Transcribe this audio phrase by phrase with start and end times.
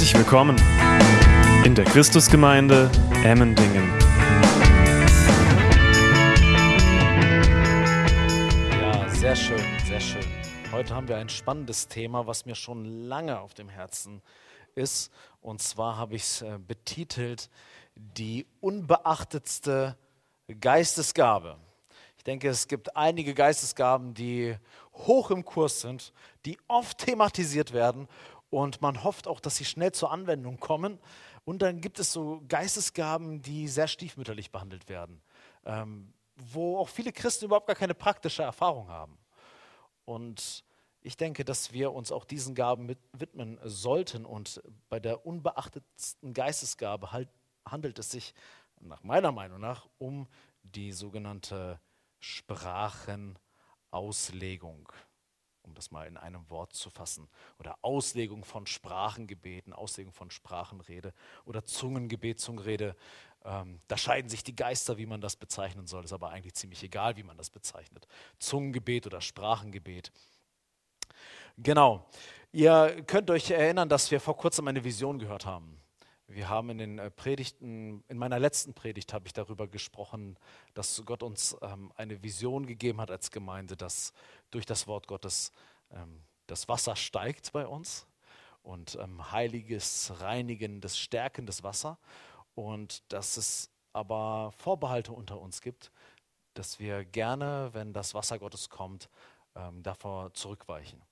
[0.00, 0.56] Herzlich willkommen
[1.62, 2.90] in der Christusgemeinde
[3.22, 3.86] Emmendingen.
[8.80, 10.24] Ja, sehr schön, sehr schön.
[10.72, 14.22] Heute haben wir ein spannendes Thema, was mir schon lange auf dem Herzen
[14.74, 15.12] ist.
[15.42, 17.50] Und zwar habe ich es äh, betitelt,
[17.94, 19.98] die unbeachtetste
[20.62, 21.58] Geistesgabe.
[22.16, 24.56] Ich denke, es gibt einige Geistesgaben, die
[24.92, 26.12] hoch im Kurs sind,
[26.44, 28.08] die oft thematisiert werden
[28.50, 30.98] und man hofft auch, dass sie schnell zur Anwendung kommen.
[31.44, 35.22] Und dann gibt es so Geistesgaben, die sehr stiefmütterlich behandelt werden,
[35.64, 39.16] ähm, wo auch viele Christen überhaupt gar keine praktische Erfahrung haben.
[40.04, 40.64] Und
[41.00, 44.26] ich denke, dass wir uns auch diesen Gaben widmen sollten.
[44.26, 47.28] Und bei der unbeachtetsten Geistesgabe halt,
[47.64, 48.34] handelt es sich
[48.80, 50.26] nach meiner Meinung nach um
[50.62, 51.80] die sogenannte
[52.18, 54.88] Sprachenauslegung
[55.70, 61.14] um das mal in einem Wort zu fassen, oder Auslegung von Sprachengebeten, Auslegung von Sprachenrede
[61.44, 62.96] oder Zungengebet, Zungenrede.
[63.44, 66.04] Ähm, da scheiden sich die Geister, wie man das bezeichnen soll.
[66.04, 68.06] Ist aber eigentlich ziemlich egal, wie man das bezeichnet.
[68.38, 70.12] Zungengebet oder Sprachengebet.
[71.56, 72.06] Genau.
[72.52, 75.79] Ihr könnt euch erinnern, dass wir vor kurzem eine Vision gehört haben.
[76.32, 80.38] Wir haben in den äh, Predigten, in meiner letzten Predigt habe ich darüber gesprochen,
[80.74, 84.12] dass Gott uns ähm, eine Vision gegeben hat als Gemeinde, dass
[84.52, 85.50] durch das Wort Gottes
[85.90, 88.06] ähm, das Wasser steigt bei uns
[88.62, 91.98] und ähm, heiliges, reinigendes, stärkendes Wasser
[92.54, 95.90] und dass es aber Vorbehalte unter uns gibt,
[96.54, 99.08] dass wir gerne, wenn das Wasser Gottes kommt,
[99.56, 101.02] ähm, davor zurückweichen.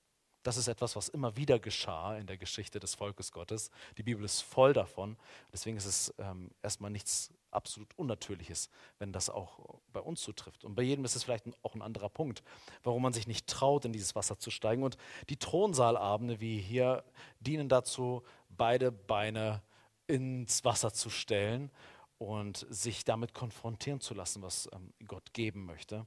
[0.43, 3.71] Das ist etwas, was immer wieder geschah in der Geschichte des Volkes Gottes.
[3.97, 5.17] Die Bibel ist voll davon.
[5.51, 10.63] Deswegen ist es ähm, erstmal nichts absolut Unnatürliches, wenn das auch bei uns zutrifft.
[10.63, 12.43] Und bei jedem ist es vielleicht auch ein anderer Punkt,
[12.83, 14.83] warum man sich nicht traut, in dieses Wasser zu steigen.
[14.83, 14.97] Und
[15.29, 17.03] die Thronsaalabende wie hier
[17.39, 19.61] dienen dazu, beide Beine
[20.07, 21.69] ins Wasser zu stellen
[22.17, 26.05] und sich damit konfrontieren zu lassen, was ähm, Gott geben möchte.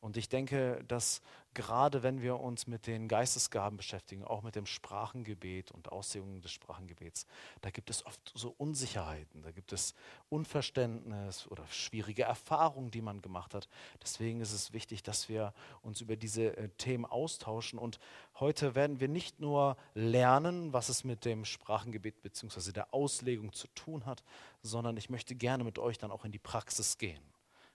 [0.00, 1.22] Und ich denke, dass
[1.54, 6.52] gerade wenn wir uns mit den Geistesgaben beschäftigen, auch mit dem Sprachengebet und Auslegungen des
[6.52, 7.26] Sprachengebets,
[7.62, 9.94] da gibt es oft so Unsicherheiten, da gibt es
[10.28, 13.68] Unverständnis oder schwierige Erfahrungen, die man gemacht hat.
[14.00, 17.78] Deswegen ist es wichtig, dass wir uns über diese äh, Themen austauschen.
[17.80, 17.98] Und
[18.38, 22.70] heute werden wir nicht nur lernen, was es mit dem Sprachengebet bzw.
[22.70, 24.22] der Auslegung zu tun hat,
[24.62, 27.22] sondern ich möchte gerne mit euch dann auch in die Praxis gehen.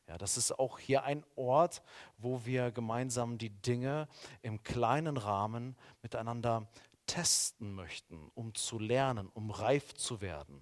[0.08, 1.82] Ja, das ist auch hier ein Ort,
[2.18, 4.08] wo wir gemeinsam die Dinge
[4.42, 6.68] im kleinen Rahmen miteinander
[7.06, 10.62] testen möchten, um zu lernen, um reif zu werden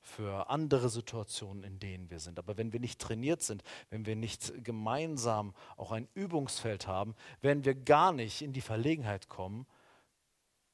[0.00, 2.38] für andere Situationen, in denen wir sind.
[2.38, 7.64] Aber wenn wir nicht trainiert sind, wenn wir nicht gemeinsam auch ein Übungsfeld haben, werden
[7.64, 9.66] wir gar nicht in die Verlegenheit kommen,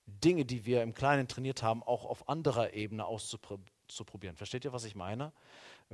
[0.06, 4.36] Dinge, die wir im Kleinen trainiert haben, auch auf anderer Ebene auszuprobieren.
[4.36, 5.32] Versteht ihr, was ich meine?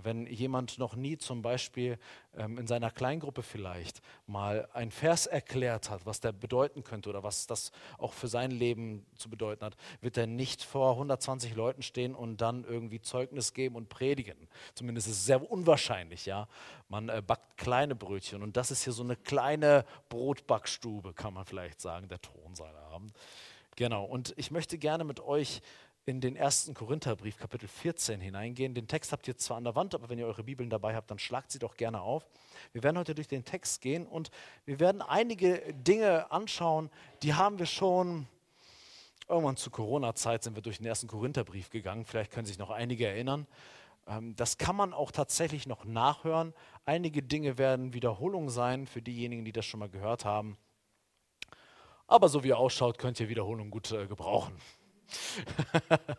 [0.05, 1.99] Wenn jemand noch nie zum Beispiel
[2.37, 7.23] ähm, in seiner Kleingruppe vielleicht mal ein Vers erklärt hat, was der bedeuten könnte oder
[7.23, 11.83] was das auch für sein Leben zu bedeuten hat, wird er nicht vor 120 Leuten
[11.83, 14.49] stehen und dann irgendwie Zeugnis geben und predigen.
[14.75, 16.49] Zumindest ist es sehr unwahrscheinlich, ja.
[16.89, 21.45] Man äh, backt kleine Brötchen und das ist hier so eine kleine Brotbackstube, kann man
[21.45, 22.75] vielleicht sagen, der Thronsaal
[23.77, 25.63] Genau, und ich möchte gerne mit euch
[26.07, 28.75] in den ersten Korintherbrief, Kapitel 14 hineingehen.
[28.75, 31.11] Den Text habt ihr zwar an der Wand, aber wenn ihr eure Bibeln dabei habt,
[31.11, 32.27] dann schlagt sie doch gerne auf.
[32.73, 34.31] Wir werden heute durch den Text gehen und
[34.65, 36.91] wir werden einige Dinge anschauen,
[37.23, 38.27] die haben wir schon
[39.29, 42.05] irgendwann zu Corona-Zeit sind wir durch den ersten Korintherbrief gegangen.
[42.05, 43.47] Vielleicht können sich noch einige erinnern.
[44.07, 46.53] Ähm, das kann man auch tatsächlich noch nachhören.
[46.85, 50.59] Einige Dinge werden Wiederholung sein für diejenigen, die das schon mal gehört haben.
[52.09, 54.53] Aber so wie ihr ausschaut, könnt ihr Wiederholung gut äh, gebrauchen.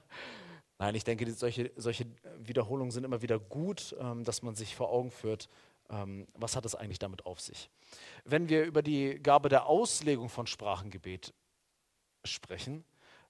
[0.80, 2.06] Nein, ich denke, solche, solche
[2.40, 5.48] Wiederholungen sind immer wieder gut, ähm, dass man sich vor Augen führt,
[5.90, 7.70] ähm, was hat es eigentlich damit auf sich.
[8.26, 11.34] Wenn wir über die Gabe der Auslegung von Sprachengebet
[12.24, 12.84] sprechen,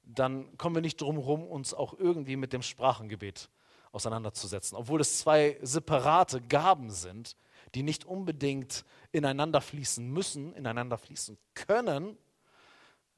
[0.03, 3.49] dann kommen wir nicht drum herum, uns auch irgendwie mit dem Sprachengebet
[3.91, 7.35] auseinanderzusetzen, obwohl es zwei separate Gaben sind,
[7.75, 12.17] die nicht unbedingt ineinander fließen müssen, ineinander fließen können,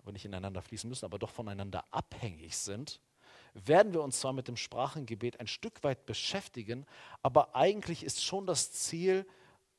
[0.04, 3.00] aber nicht ineinander fließen müssen, aber doch voneinander abhängig sind,
[3.54, 6.86] werden wir uns zwar mit dem Sprachengebet ein Stück weit beschäftigen,
[7.22, 9.26] aber eigentlich ist schon das Ziel,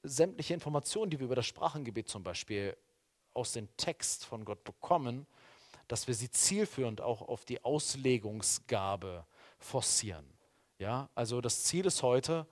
[0.03, 2.77] sämtliche Informationen, die wir über das Sprachengebet zum Beispiel
[3.33, 5.27] aus dem Text von Gott bekommen,
[5.89, 9.27] dass wir sie zielführend auch auf die Auslegungsgabe
[9.59, 10.27] forcieren.
[10.79, 12.47] Ja, also das Ziel ist heute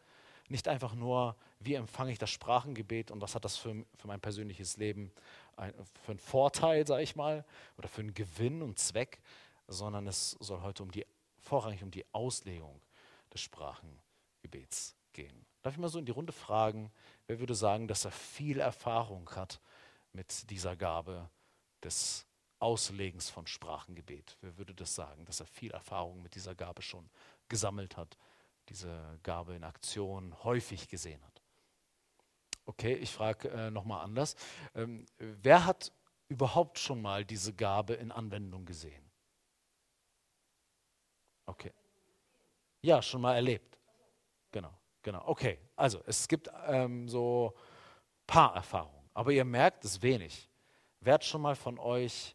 [0.48, 4.20] nicht einfach nur, wie empfange ich das Sprachengebet und was hat das für, für mein
[4.20, 5.12] persönliches Leben
[5.56, 7.44] ein, für einen Vorteil, sage ich mal,
[7.78, 9.20] oder für einen Gewinn und Zweck,
[9.68, 11.06] sondern es soll heute um die
[11.38, 12.80] vorrangig um die Auslegung
[13.32, 15.46] des Sprachengebets gehen.
[15.62, 16.90] Darf ich mal so in die Runde fragen,
[17.26, 19.60] wer würde sagen, dass er viel Erfahrung hat
[20.12, 21.28] mit dieser Gabe
[21.82, 22.26] des
[22.58, 24.36] Auslegens von Sprachengebet?
[24.40, 27.08] Wer würde das sagen, dass er viel Erfahrung mit dieser Gabe schon
[27.48, 28.16] gesammelt hat,
[28.68, 31.31] diese Gabe in Aktion häufig gesehen hat?
[32.72, 34.34] Okay, ich frage äh, nochmal anders.
[34.74, 35.92] Ähm, wer hat
[36.28, 39.04] überhaupt schon mal diese Gabe in Anwendung gesehen?
[41.44, 41.72] Okay.
[42.80, 43.78] Ja, schon mal erlebt.
[44.52, 44.72] Genau,
[45.02, 45.22] genau.
[45.28, 47.54] Okay, also es gibt ähm, so
[48.26, 50.48] paar Erfahrungen, aber ihr merkt es wenig.
[51.00, 52.34] Wer hat schon mal von euch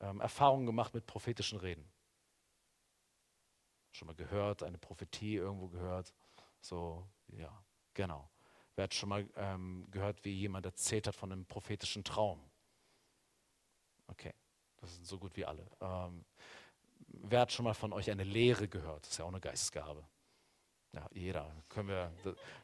[0.00, 1.90] ähm, Erfahrungen gemacht mit prophetischen Reden?
[3.92, 6.12] Schon mal gehört, eine Prophetie irgendwo gehört?
[6.60, 7.50] So, ja,
[7.94, 8.28] genau.
[8.76, 12.40] Wer hat schon mal ähm, gehört, wie jemand erzählt hat von einem prophetischen Traum?
[14.06, 14.34] Okay,
[14.78, 15.66] das sind so gut wie alle.
[15.80, 16.24] Ähm,
[17.08, 19.04] wer hat schon mal von euch eine Lehre gehört?
[19.04, 20.04] Das ist ja auch eine Geistesgabe.
[20.92, 21.54] Ja, jeder.
[21.68, 22.12] Können wir,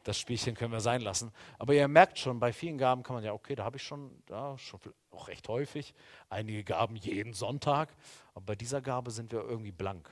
[0.03, 1.33] das Spielchen können wir sein lassen.
[1.59, 4.23] Aber ihr merkt schon, bei vielen Gaben kann man ja, okay, da habe ich schon,
[4.29, 4.81] ja, schon
[5.11, 5.95] auch recht häufig.
[6.29, 7.95] Einige Gaben jeden Sonntag.
[8.35, 10.11] Aber bei dieser Gabe sind wir irgendwie blank.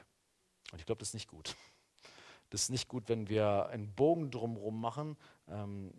[0.70, 1.56] Und ich glaube, das ist nicht gut.
[2.50, 5.16] Das ist nicht gut, wenn wir einen Bogen drumherum machen.
[5.48, 5.92] Ähm,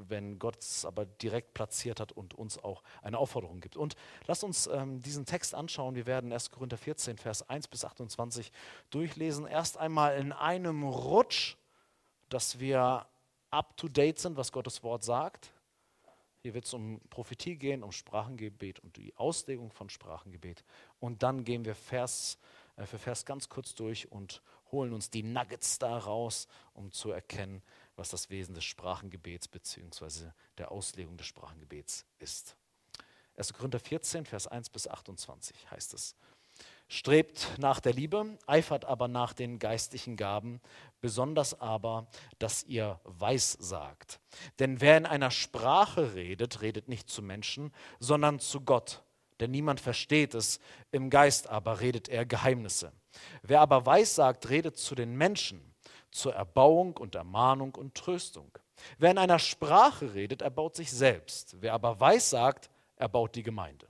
[0.00, 3.76] wenn Gott es aber direkt platziert hat und uns auch eine Aufforderung gibt.
[3.76, 3.96] Und
[4.26, 5.94] lasst uns ähm, diesen Text anschauen.
[5.94, 6.50] Wir werden 1.
[6.50, 8.52] Korinther 14, Vers 1 bis 28
[8.90, 9.46] durchlesen.
[9.46, 11.56] Erst einmal in einem Rutsch,
[12.28, 13.06] dass wir
[13.50, 15.52] up-to-date sind, was Gottes Wort sagt.
[16.42, 20.64] Hier wird es um Prophetie gehen, um Sprachengebet und die Auslegung von Sprachengebet.
[21.00, 22.38] Und dann gehen wir Vers
[22.76, 27.10] äh, für Vers ganz kurz durch und holen uns die Nuggets da raus, um zu
[27.10, 27.62] erkennen,
[27.98, 30.30] was das Wesen des Sprachengebets bzw.
[30.56, 32.56] der Auslegung des Sprachengebets ist.
[33.36, 33.52] 1.
[33.52, 36.16] Korinther 14, Vers 1 bis 28 heißt es.
[36.88, 40.60] Strebt nach der Liebe, eifert aber nach den geistlichen Gaben,
[41.00, 42.08] besonders aber,
[42.38, 44.20] dass ihr weissagt.
[44.58, 49.02] Denn wer in einer Sprache redet, redet nicht zu Menschen, sondern zu Gott.
[49.38, 50.60] Denn niemand versteht es,
[50.90, 52.92] im Geist aber redet er Geheimnisse.
[53.42, 55.74] Wer aber weissagt, redet zu den Menschen,
[56.10, 58.50] zur Erbauung und Ermahnung und Tröstung.
[58.98, 61.56] Wer in einer Sprache redet, erbaut sich selbst.
[61.60, 63.86] Wer aber weissagt, erbaut die Gemeinde.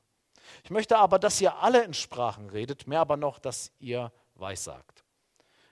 [0.65, 5.05] Ich möchte aber, dass ihr alle in Sprachen redet, mehr aber noch, dass ihr weissagt.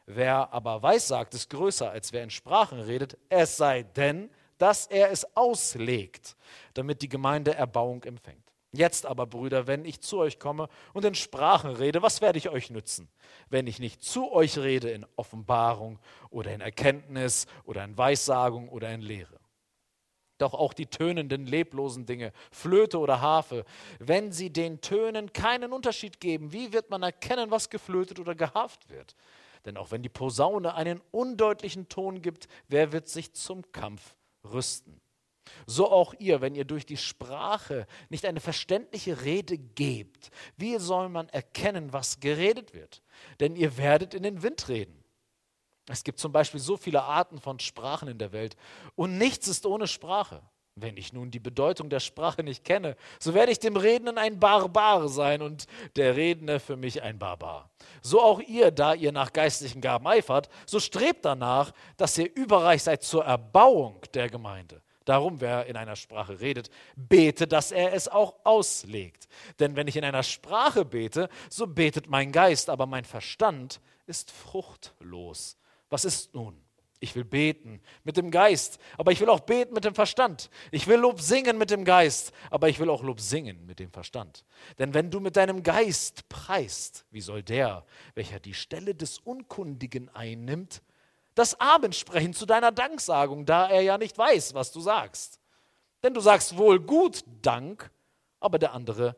[0.06, 5.10] Wer aber weissagt, ist größer, als wer in Sprachen redet, es sei denn, dass er
[5.10, 6.36] es auslegt,
[6.74, 8.45] damit die Gemeinde Erbauung empfängt.
[8.72, 12.48] Jetzt aber, Brüder, wenn ich zu euch komme und in Sprachen rede, was werde ich
[12.48, 13.08] euch nützen?
[13.48, 15.98] Wenn ich nicht zu euch rede in Offenbarung
[16.30, 19.38] oder in Erkenntnis oder in Weissagung oder in Lehre.
[20.38, 23.64] Doch auch die tönenden, leblosen Dinge, Flöte oder Harfe,
[23.98, 28.90] wenn sie den Tönen keinen Unterschied geben, wie wird man erkennen, was geflötet oder gehaft
[28.90, 29.16] wird?
[29.64, 34.14] Denn auch wenn die Posaune einen undeutlichen Ton gibt, wer wird sich zum Kampf
[34.44, 35.00] rüsten?
[35.66, 41.08] So auch ihr, wenn ihr durch die Sprache nicht eine verständliche Rede gebt, wie soll
[41.08, 43.02] man erkennen, was geredet wird?
[43.40, 45.04] Denn ihr werdet in den Wind reden.
[45.88, 48.56] Es gibt zum Beispiel so viele Arten von Sprachen in der Welt
[48.96, 50.42] und nichts ist ohne Sprache.
[50.78, 54.38] Wenn ich nun die Bedeutung der Sprache nicht kenne, so werde ich dem Redenden ein
[54.38, 57.70] Barbar sein und der Redende für mich ein Barbar.
[58.02, 62.82] So auch ihr, da ihr nach geistlichen Gaben eifert, so strebt danach, dass ihr überreich
[62.82, 64.82] seid zur Erbauung der Gemeinde.
[65.06, 69.28] Darum, wer in einer Sprache redet, bete, dass er es auch auslegt.
[69.60, 74.32] Denn wenn ich in einer Sprache bete, so betet mein Geist, aber mein Verstand ist
[74.32, 75.56] fruchtlos.
[75.90, 76.60] Was ist nun?
[76.98, 80.50] Ich will beten mit dem Geist, aber ich will auch beten mit dem Verstand.
[80.72, 83.92] Ich will Lob singen mit dem Geist, aber ich will auch Lob singen mit dem
[83.92, 84.44] Verstand.
[84.80, 87.84] Denn wenn du mit deinem Geist preist, wie soll der,
[88.14, 90.82] welcher die Stelle des Unkundigen einnimmt,
[91.36, 95.38] das Amen sprechen zu deiner Danksagung, da er ja nicht weiß, was du sagst.
[96.02, 97.90] Denn du sagst wohl gut Dank,
[98.40, 99.16] aber der andere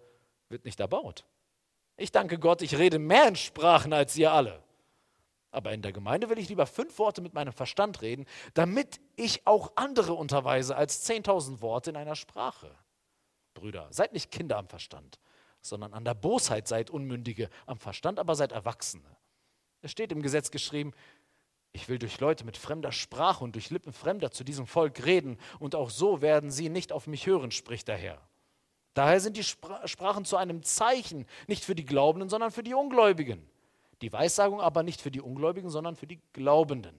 [0.49, 1.25] wird nicht erbaut.
[1.97, 4.63] Ich danke Gott, ich rede mehr in Sprachen als ihr alle.
[5.51, 9.47] Aber in der Gemeinde will ich lieber fünf Worte mit meinem Verstand reden, damit ich
[9.47, 12.75] auch andere unterweise als zehntausend Worte in einer Sprache.
[13.55, 15.19] Brüder, seid nicht Kinder am Verstand,
[15.61, 19.17] sondern an der Bosheit seid Unmündige, am Verstand aber seid Erwachsene.
[19.81, 20.93] Es steht im Gesetz geschrieben,
[21.73, 25.39] ich will durch Leute mit fremder Sprache und durch Lippen Fremder zu diesem Volk reden,
[25.59, 28.21] und auch so werden sie nicht auf mich hören, spricht der Herr.
[28.95, 33.49] Daher sind die Sprachen zu einem Zeichen, nicht für die Glaubenden, sondern für die Ungläubigen.
[34.03, 36.99] Die Weissagung aber nicht für die Ungläubigen, sondern für die Glaubenden.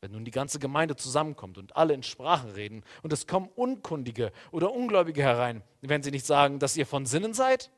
[0.00, 4.32] Wenn nun die ganze Gemeinde zusammenkommt und alle in Sprachen reden und es kommen Unkundige
[4.50, 7.70] oder Ungläubige herein, werden sie nicht sagen, dass ihr von Sinnen seid?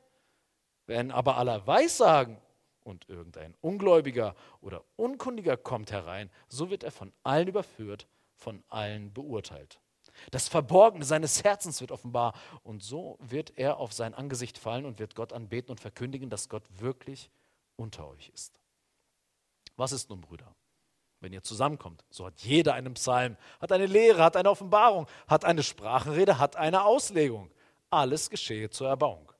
[0.86, 2.38] Wenn aber alle Weissagen,
[2.84, 9.12] und irgendein Ungläubiger oder Unkundiger kommt herein, so wird er von allen überführt, von allen
[9.12, 9.80] beurteilt.
[10.30, 14.98] Das Verborgene seines Herzens wird offenbar und so wird er auf sein Angesicht fallen und
[14.98, 17.30] wird Gott anbeten und verkündigen, dass Gott wirklich
[17.76, 18.60] unter euch ist.
[19.76, 20.54] Was ist nun, Brüder?
[21.20, 25.44] Wenn ihr zusammenkommt, so hat jeder einen Psalm, hat eine Lehre, hat eine Offenbarung, hat
[25.44, 27.50] eine Sprachenrede, hat eine Auslegung.
[27.90, 29.32] Alles geschehe zur Erbauung.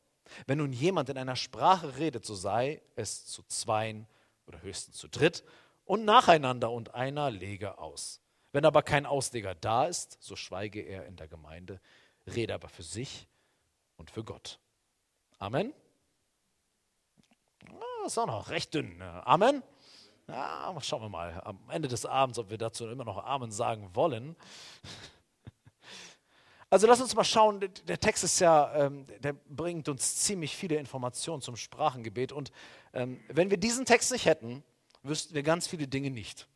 [0.46, 4.06] Wenn nun jemand in einer Sprache redet, so sei es zu zweien
[4.46, 5.44] oder höchstens zu dritt
[5.84, 8.20] und nacheinander und einer lege aus.
[8.52, 11.80] Wenn aber kein Ausleger da ist, so schweige er in der Gemeinde,
[12.26, 13.26] rede aber für sich
[13.96, 14.58] und für Gott.
[15.38, 15.72] Amen.
[17.60, 18.98] Das ah, ist auch noch recht dünn.
[18.98, 19.26] Ne?
[19.26, 19.62] Amen.
[20.28, 23.90] Ja, schauen wir mal am Ende des Abends, ob wir dazu immer noch Amen sagen
[23.94, 24.36] wollen.
[26.72, 30.76] Also lass uns mal schauen, der Text ist ja, ähm, der bringt uns ziemlich viele
[30.76, 32.32] Informationen zum Sprachengebet.
[32.32, 32.50] Und
[32.94, 34.64] ähm, wenn wir diesen Text nicht hätten,
[35.02, 36.48] wüssten wir ganz viele Dinge nicht.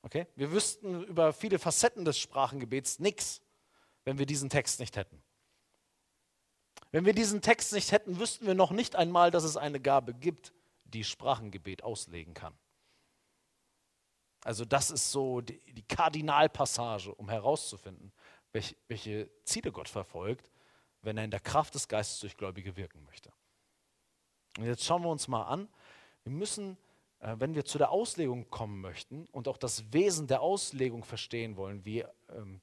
[0.00, 0.26] Okay?
[0.36, 3.42] Wir wüssten über viele Facetten des Sprachengebets nichts,
[4.06, 5.22] wenn wir diesen Text nicht hätten.
[6.92, 10.14] Wenn wir diesen Text nicht hätten, wüssten wir noch nicht einmal, dass es eine Gabe
[10.14, 10.54] gibt,
[10.84, 12.54] die Sprachengebet auslegen kann.
[14.44, 18.12] Also das ist so die, die Kardinalpassage, um herauszufinden,
[18.52, 20.50] welche, welche Ziele Gott verfolgt,
[21.00, 23.32] wenn er in der Kraft des Geistes durch Gläubige wirken möchte.
[24.58, 25.68] Und jetzt schauen wir uns mal an,
[26.24, 26.76] wir müssen,
[27.20, 31.56] äh, wenn wir zu der Auslegung kommen möchten und auch das Wesen der Auslegung verstehen
[31.56, 32.60] wollen, wie, ähm,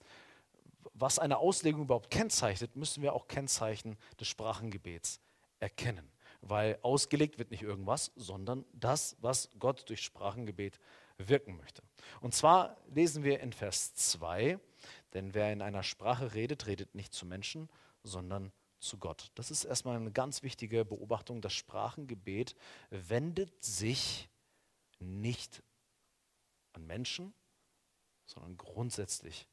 [0.93, 5.19] was eine Auslegung überhaupt kennzeichnet, müssen wir auch Kennzeichen des Sprachengebets
[5.59, 6.11] erkennen.
[6.41, 10.79] Weil ausgelegt wird nicht irgendwas, sondern das, was Gott durch Sprachengebet
[11.29, 11.83] wirken möchte.
[12.21, 14.59] Und zwar lesen wir in Vers 2,
[15.13, 17.69] denn wer in einer Sprache redet, redet nicht zu Menschen,
[18.03, 19.31] sondern zu Gott.
[19.35, 21.41] Das ist erstmal eine ganz wichtige Beobachtung.
[21.41, 22.55] Das Sprachengebet
[22.89, 24.29] wendet sich
[24.99, 25.63] nicht
[26.73, 27.33] an Menschen,
[28.25, 29.47] sondern grundsätzlich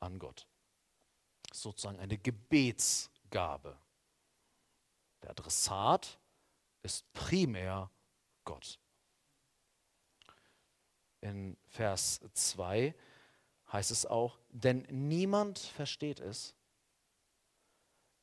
[0.00, 0.48] an Gott.
[1.52, 3.78] Sozusagen eine Gebetsgabe.
[5.22, 6.18] Der Adressat
[6.82, 7.90] ist primär
[8.44, 8.81] Gott
[11.22, 12.94] in Vers 2
[13.72, 16.54] heißt es auch, denn niemand versteht es,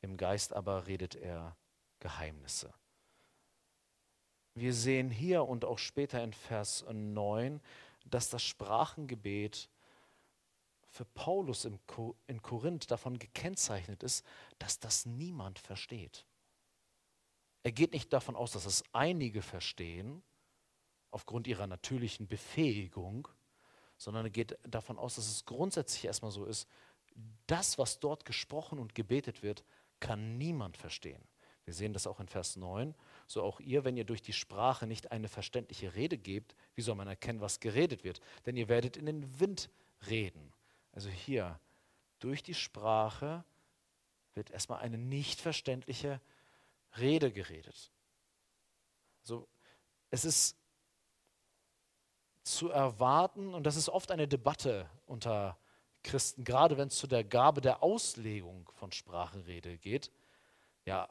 [0.01, 1.57] im Geist aber redet er
[1.99, 2.73] Geheimnisse.
[4.53, 7.59] Wir sehen hier und auch später in Vers 9,
[8.05, 9.69] dass das Sprachengebet
[10.91, 14.25] für Paulus in Korinth davon gekennzeichnet ist,
[14.57, 16.25] dass das niemand versteht.
[17.63, 20.23] Er geht nicht davon aus, dass es einige verstehen,
[21.11, 23.27] aufgrund ihrer natürlichen Befähigung,
[23.97, 26.67] sondern er geht davon aus, dass es grundsätzlich erstmal so ist,
[27.47, 29.63] das, was dort gesprochen und gebetet wird,
[29.99, 31.21] kann niemand verstehen.
[31.65, 32.95] Wir sehen das auch in Vers 9.
[33.27, 36.95] So auch ihr, wenn ihr durch die Sprache nicht eine verständliche Rede gebt, wie soll
[36.95, 38.21] man erkennen, was geredet wird?
[38.45, 39.69] Denn ihr werdet in den Wind
[40.07, 40.53] reden.
[40.93, 41.59] Also hier,
[42.19, 43.43] durch die Sprache
[44.33, 46.21] wird erstmal eine nicht verständliche
[46.97, 47.91] Rede geredet.
[49.21, 49.47] So,
[50.09, 50.57] es ist
[52.55, 55.57] zu erwarten, und das ist oft eine Debatte unter
[56.03, 60.11] Christen, gerade wenn es zu der Gabe der Auslegung von Sprachenrede geht.
[60.85, 61.09] Ja,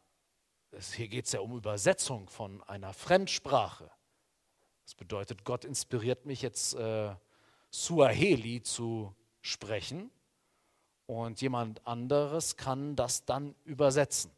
[0.70, 3.90] es, hier geht es ja um Übersetzung von einer Fremdsprache.
[4.84, 7.14] Das bedeutet, Gott inspiriert mich jetzt äh,
[7.70, 10.10] Suaheli zu sprechen
[11.06, 14.30] und jemand anderes kann das dann übersetzen,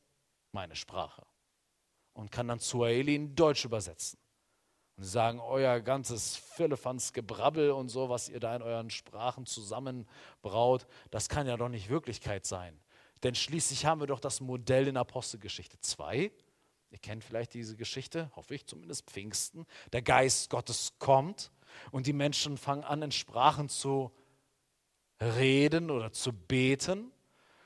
[0.52, 1.24] meine Sprache,
[2.12, 4.18] und kann dann Suaheli in Deutsch übersetzen.
[5.00, 10.86] Und sagen, euer ganzes Firlefanz Gebrabbel und so, was ihr da in euren Sprachen zusammenbraut,
[11.10, 12.78] das kann ja doch nicht Wirklichkeit sein.
[13.22, 16.30] Denn schließlich haben wir doch das Modell in Apostelgeschichte 2.
[16.90, 19.64] Ihr kennt vielleicht diese Geschichte, hoffe ich zumindest, Pfingsten.
[19.94, 21.50] Der Geist Gottes kommt
[21.92, 24.12] und die Menschen fangen an, in Sprachen zu
[25.18, 27.10] reden oder zu beten.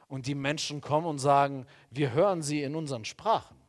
[0.07, 3.63] Und die Menschen kommen und sagen, wir hören sie in unseren Sprachen.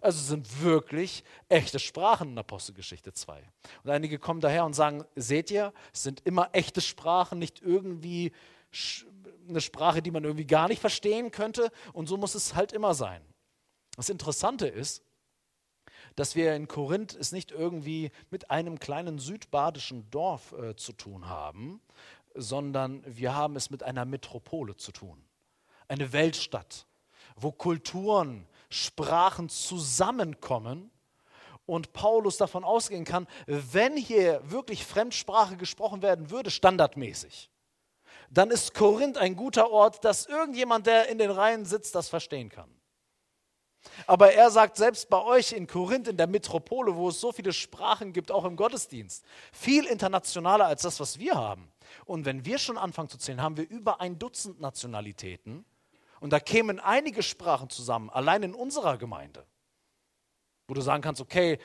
[0.00, 3.42] Also sind wirklich echte Sprachen in Apostelgeschichte 2.
[3.84, 8.32] Und einige kommen daher und sagen, seht ihr, es sind immer echte Sprachen, nicht irgendwie
[9.48, 11.70] eine Sprache, die man irgendwie gar nicht verstehen könnte.
[11.92, 13.22] Und so muss es halt immer sein.
[13.96, 15.02] Das Interessante ist,
[16.16, 21.28] dass wir in Korinth es nicht irgendwie mit einem kleinen südbadischen Dorf äh, zu tun
[21.28, 21.80] haben,
[22.34, 25.22] sondern wir haben es mit einer Metropole zu tun.
[25.88, 26.86] Eine Weltstadt,
[27.36, 30.90] wo Kulturen, Sprachen zusammenkommen
[31.66, 37.50] und Paulus davon ausgehen kann, wenn hier wirklich Fremdsprache gesprochen werden würde, standardmäßig,
[38.30, 42.48] dann ist Korinth ein guter Ort, dass irgendjemand, der in den Reihen sitzt, das verstehen
[42.48, 42.70] kann.
[44.06, 47.52] Aber er sagt selbst bei euch in Korinth, in der Metropole, wo es so viele
[47.52, 51.72] Sprachen gibt, auch im Gottesdienst, viel internationaler als das, was wir haben.
[52.04, 55.64] Und wenn wir schon anfangen zu zählen, haben wir über ein Dutzend Nationalitäten.
[56.20, 59.44] Und da kämen einige Sprachen zusammen, allein in unserer Gemeinde,
[60.68, 61.58] wo du sagen kannst, okay,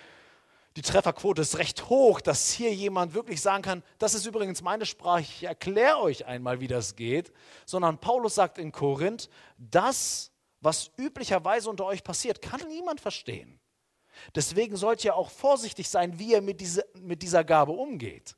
[0.75, 4.85] die Trefferquote ist recht hoch, dass hier jemand wirklich sagen kann, das ist übrigens meine
[4.85, 7.31] Sprache, ich erkläre euch einmal, wie das geht.
[7.65, 10.31] Sondern Paulus sagt in Korinth, das
[10.65, 13.59] was üblicherweise unter euch passiert, kann niemand verstehen.
[14.33, 18.35] Deswegen sollt ihr auch vorsichtig sein, wie ihr mit, diese, mit dieser Gabe umgeht.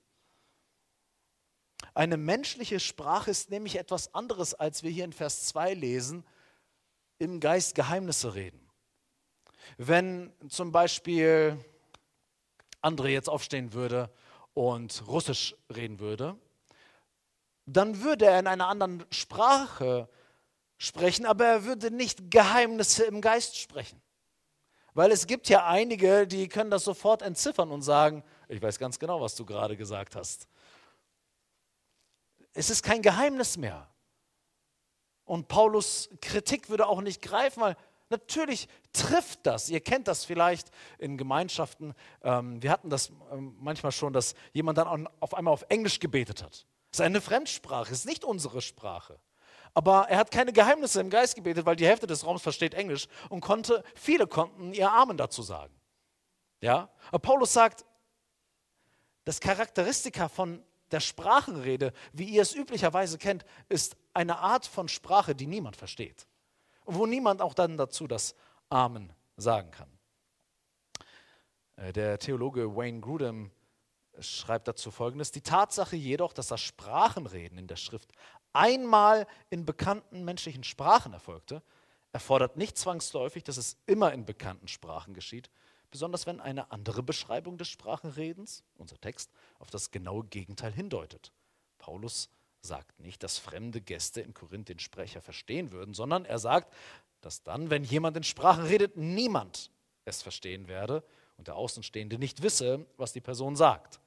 [1.98, 6.24] Eine menschliche Sprache ist nämlich etwas anderes, als wir hier in Vers 2 lesen,
[7.18, 8.70] im Geist Geheimnisse reden.
[9.77, 11.58] Wenn zum Beispiel
[12.84, 14.13] André jetzt aufstehen würde
[14.54, 16.38] und Russisch reden würde,
[17.66, 20.08] dann würde er in einer anderen Sprache
[20.77, 24.00] sprechen, aber er würde nicht Geheimnisse im Geist sprechen.
[24.94, 29.00] Weil es gibt ja einige, die können das sofort entziffern und sagen, ich weiß ganz
[29.00, 30.48] genau, was du gerade gesagt hast.
[32.58, 33.88] Es ist kein Geheimnis mehr.
[35.26, 37.78] Und Paulus Kritik würde auch nicht greifen, weil
[38.10, 39.70] natürlich trifft das.
[39.70, 41.94] Ihr kennt das vielleicht in Gemeinschaften.
[42.24, 46.42] Ähm, wir hatten das ähm, manchmal schon, dass jemand dann auf einmal auf Englisch gebetet
[46.42, 46.66] hat.
[46.92, 49.20] Das ist eine Fremdsprache, ist nicht unsere Sprache
[49.78, 53.08] aber er hat keine Geheimnisse im Geist gebetet, weil die Hälfte des Raums versteht Englisch
[53.30, 55.72] und konnte, viele konnten ihr Amen dazu sagen.
[56.62, 56.90] Ja?
[57.10, 57.86] Aber Paulus sagt,
[59.26, 65.36] das Charakteristika von der Sprachenrede, wie ihr es üblicherweise kennt, ist eine Art von Sprache,
[65.36, 66.27] die niemand versteht.
[66.86, 68.36] Und wo niemand auch dann dazu das
[68.70, 69.89] Amen sagen kann.
[71.75, 73.51] Äh, der Theologe Wayne Grudem
[74.20, 78.12] schreibt dazu folgendes: Die Tatsache jedoch, dass das Sprachenreden in der Schrift
[78.53, 81.62] einmal in bekannten menschlichen Sprachen erfolgte,
[82.12, 85.50] erfordert nicht zwangsläufig, dass es immer in bekannten Sprachen geschieht,
[85.91, 91.32] besonders wenn eine andere Beschreibung des Sprachenredens, unser Text, auf das genaue Gegenteil hindeutet.
[91.78, 92.30] Paulus
[92.62, 96.73] sagt nicht, dass fremde Gäste in Korinth den Sprecher verstehen würden, sondern er sagt,
[97.21, 99.71] dass dann, wenn jemand in Sprachen redet, niemand
[100.06, 101.04] es verstehen werde
[101.38, 104.00] und der Außenstehende nicht wisse, was die Person sagt.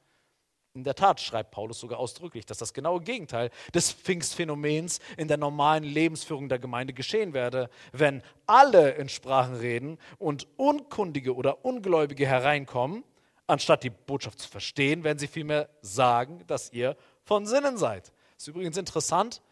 [0.72, 5.36] In der Tat schreibt Paulus sogar ausdrücklich, dass das genaue Gegenteil des Pfingstphänomens in der
[5.36, 12.24] normalen Lebensführung der Gemeinde geschehen werde, wenn alle in Sprachen reden und Unkundige oder Ungläubige
[12.24, 13.02] hereinkommen,
[13.48, 18.12] anstatt die Botschaft zu verstehen, werden sie vielmehr sagen, dass ihr von Sinnen seid.
[18.36, 19.42] Das ist übrigens interessant.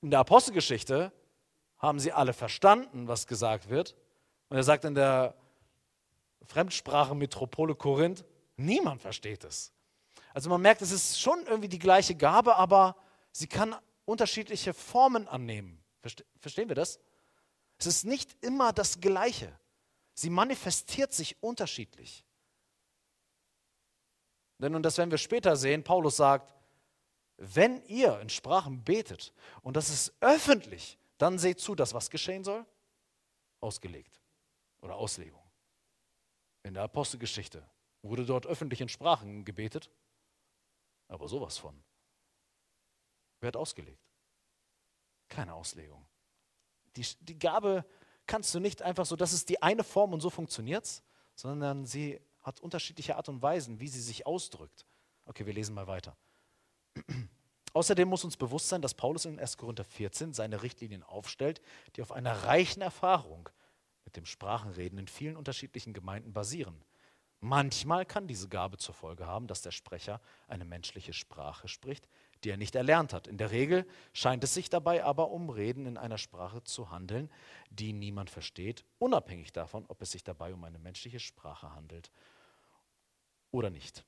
[0.00, 1.12] In der Apostelgeschichte
[1.78, 3.96] haben sie alle verstanden, was gesagt wird.
[4.48, 5.34] Und er sagt in der
[6.44, 8.24] Fremdsprachenmetropole Korinth,
[8.56, 9.72] niemand versteht es.
[10.34, 12.96] Also man merkt, es ist schon irgendwie die gleiche Gabe, aber
[13.32, 13.74] sie kann
[14.04, 15.82] unterschiedliche Formen annehmen.
[16.38, 16.98] Verstehen wir das?
[17.78, 19.58] Es ist nicht immer das Gleiche.
[20.14, 22.24] Sie manifestiert sich unterschiedlich.
[24.58, 26.54] Denn, und das werden wir später sehen, Paulus sagt,
[27.36, 32.44] wenn ihr in Sprachen betet und das ist öffentlich, dann seht zu, dass was geschehen
[32.44, 32.64] soll?
[33.60, 34.20] Ausgelegt
[34.80, 35.41] oder Auslegung
[36.62, 37.66] in der Apostelgeschichte.
[38.02, 39.90] Wurde dort öffentlich in Sprachen gebetet?
[41.08, 41.82] Aber sowas von.
[43.40, 44.02] Wer hat ausgelegt?
[45.28, 46.06] Keine Auslegung.
[46.96, 47.84] Die, die Gabe
[48.26, 51.02] kannst du nicht einfach so, das ist die eine Form und so funktioniert es,
[51.34, 54.86] sondern sie hat unterschiedliche Art und Weisen, wie sie sich ausdrückt.
[55.24, 56.16] Okay, wir lesen mal weiter.
[57.72, 59.56] Außerdem muss uns bewusst sein, dass Paulus in 1.
[59.56, 61.62] Korinther 14 seine Richtlinien aufstellt,
[61.96, 63.48] die auf einer reichen Erfahrung
[64.12, 66.84] mit dem Sprachenreden in vielen unterschiedlichen Gemeinden basieren.
[67.40, 72.06] Manchmal kann diese Gabe zur Folge haben, dass der Sprecher eine menschliche Sprache spricht,
[72.44, 73.26] die er nicht erlernt hat.
[73.26, 77.30] In der Regel scheint es sich dabei aber um Reden in einer Sprache zu handeln,
[77.70, 82.12] die niemand versteht, unabhängig davon, ob es sich dabei um eine menschliche Sprache handelt
[83.50, 84.04] oder nicht.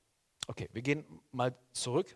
[0.47, 2.15] Okay, wir gehen mal zurück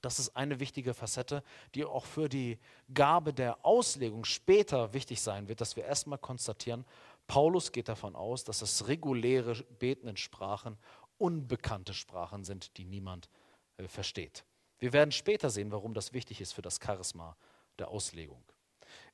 [0.00, 1.42] das ist eine wichtige Facette,
[1.74, 2.58] die auch für die
[2.92, 6.84] Gabe der Auslegung später wichtig sein wird, dass wir erstmal konstatieren,
[7.26, 10.76] Paulus geht davon aus, dass das reguläre Beten in Sprachen
[11.18, 13.28] unbekannte Sprachen sind, die niemand
[13.76, 14.44] äh, versteht.
[14.78, 17.36] Wir werden später sehen, warum das wichtig ist für das Charisma
[17.78, 18.42] der Auslegung.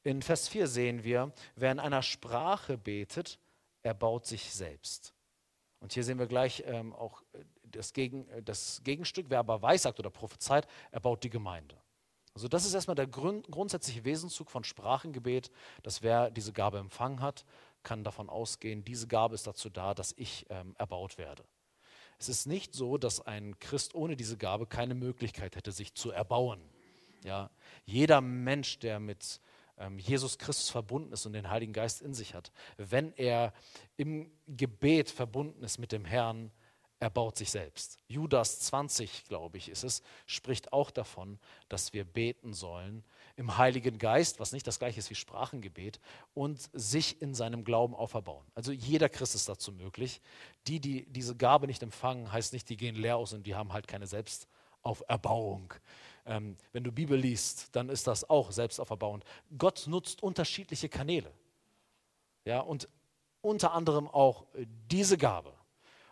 [0.03, 3.38] In Vers 4 sehen wir, wer in einer Sprache betet,
[3.83, 5.14] erbaut sich selbst.
[5.81, 9.63] Und hier sehen wir gleich ähm, auch äh, das, Gegen, äh, das Gegenstück, wer aber
[9.63, 11.77] weissagt oder prophezeit, er baut die Gemeinde.
[12.35, 15.51] Also das ist erstmal der Grund, grundsätzliche Wesenszug von Sprachengebet,
[15.83, 17.45] dass wer diese Gabe empfangen hat,
[17.83, 21.45] kann davon ausgehen, diese Gabe ist dazu da, dass ich ähm, erbaut werde.
[22.19, 26.11] Es ist nicht so, dass ein Christ ohne diese Gabe keine Möglichkeit hätte, sich zu
[26.11, 26.61] erbauen.
[27.25, 27.51] Ja,
[27.85, 29.41] jeder Mensch, der mit
[29.79, 33.53] ähm, Jesus Christus verbunden ist und den Heiligen Geist in sich hat, wenn er
[33.97, 36.53] im Gebet verbunden ist mit dem Herrn,
[37.01, 37.99] er baut sich selbst.
[38.09, 41.39] Judas 20, glaube ich, ist es, spricht auch davon,
[41.71, 43.03] dass wir beten sollen
[43.37, 45.99] im Heiligen Geist, was nicht das gleiche ist wie Sprachengebet,
[46.35, 48.47] und sich in seinem Glauben auferbauen.
[48.55, 50.21] Also jeder Christ ist dazu möglich.
[50.67, 53.73] Die, die diese Gabe nicht empfangen, heißt nicht, die gehen leer aus und die haben
[53.73, 55.73] halt keine Selbstauferbauung.
[56.27, 59.25] Ähm, wenn du Bibel liest, dann ist das auch selbstauferbauend.
[59.57, 61.33] Gott nutzt unterschiedliche Kanäle.
[62.45, 62.91] Ja, und
[63.41, 64.45] unter anderem auch
[64.91, 65.55] diese Gabe.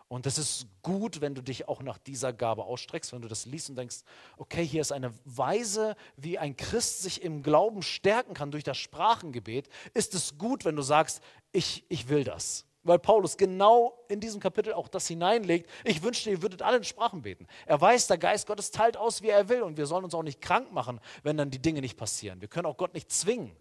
[0.09, 3.45] Und es ist gut, wenn du dich auch nach dieser Gabe ausstreckst, wenn du das
[3.45, 3.97] liest und denkst,
[4.37, 8.79] okay, hier ist eine Weise, wie ein Christ sich im Glauben stärken kann durch das
[8.79, 9.69] Sprachengebet.
[9.93, 12.65] Ist es gut, wenn du sagst, ich, ich will das.
[12.81, 15.69] Weil Paulus genau in diesem Kapitel auch das hineinlegt.
[15.83, 17.45] Ich wünschte, ihr würdet alle in Sprachen beten.
[17.67, 19.61] Er weiß, der Geist Gottes teilt aus, wie er will.
[19.61, 22.41] Und wir sollen uns auch nicht krank machen, wenn dann die Dinge nicht passieren.
[22.41, 23.55] Wir können auch Gott nicht zwingen.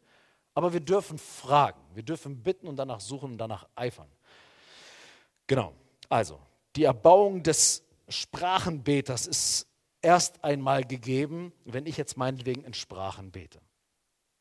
[0.54, 1.80] Aber wir dürfen fragen.
[1.92, 4.08] Wir dürfen bitten und danach suchen und danach eifern.
[5.46, 5.74] Genau.
[6.08, 6.40] Also,
[6.76, 9.66] die Erbauung des Sprachenbeters ist
[10.00, 13.60] erst einmal gegeben, wenn ich jetzt meinetwegen in Sprachen bete.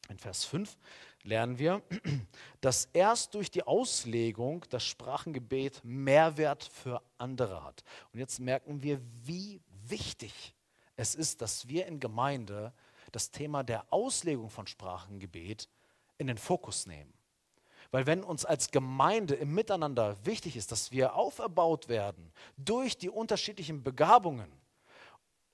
[0.10, 0.78] In Vers 5
[1.24, 1.82] lernen wir,
[2.62, 7.84] dass erst durch die Auslegung das Sprachengebet Mehrwert für andere hat.
[8.14, 10.56] Und jetzt merken wir, wie wichtig
[10.96, 12.74] es ist, dass wir in Gemeinde
[13.12, 15.70] das Thema der Auslegung von Sprachengebet
[16.18, 17.14] in den Fokus nehmen.
[17.92, 23.10] Weil wenn uns als Gemeinde im Miteinander wichtig ist, dass wir auferbaut werden durch die
[23.10, 24.52] unterschiedlichen Begabungen,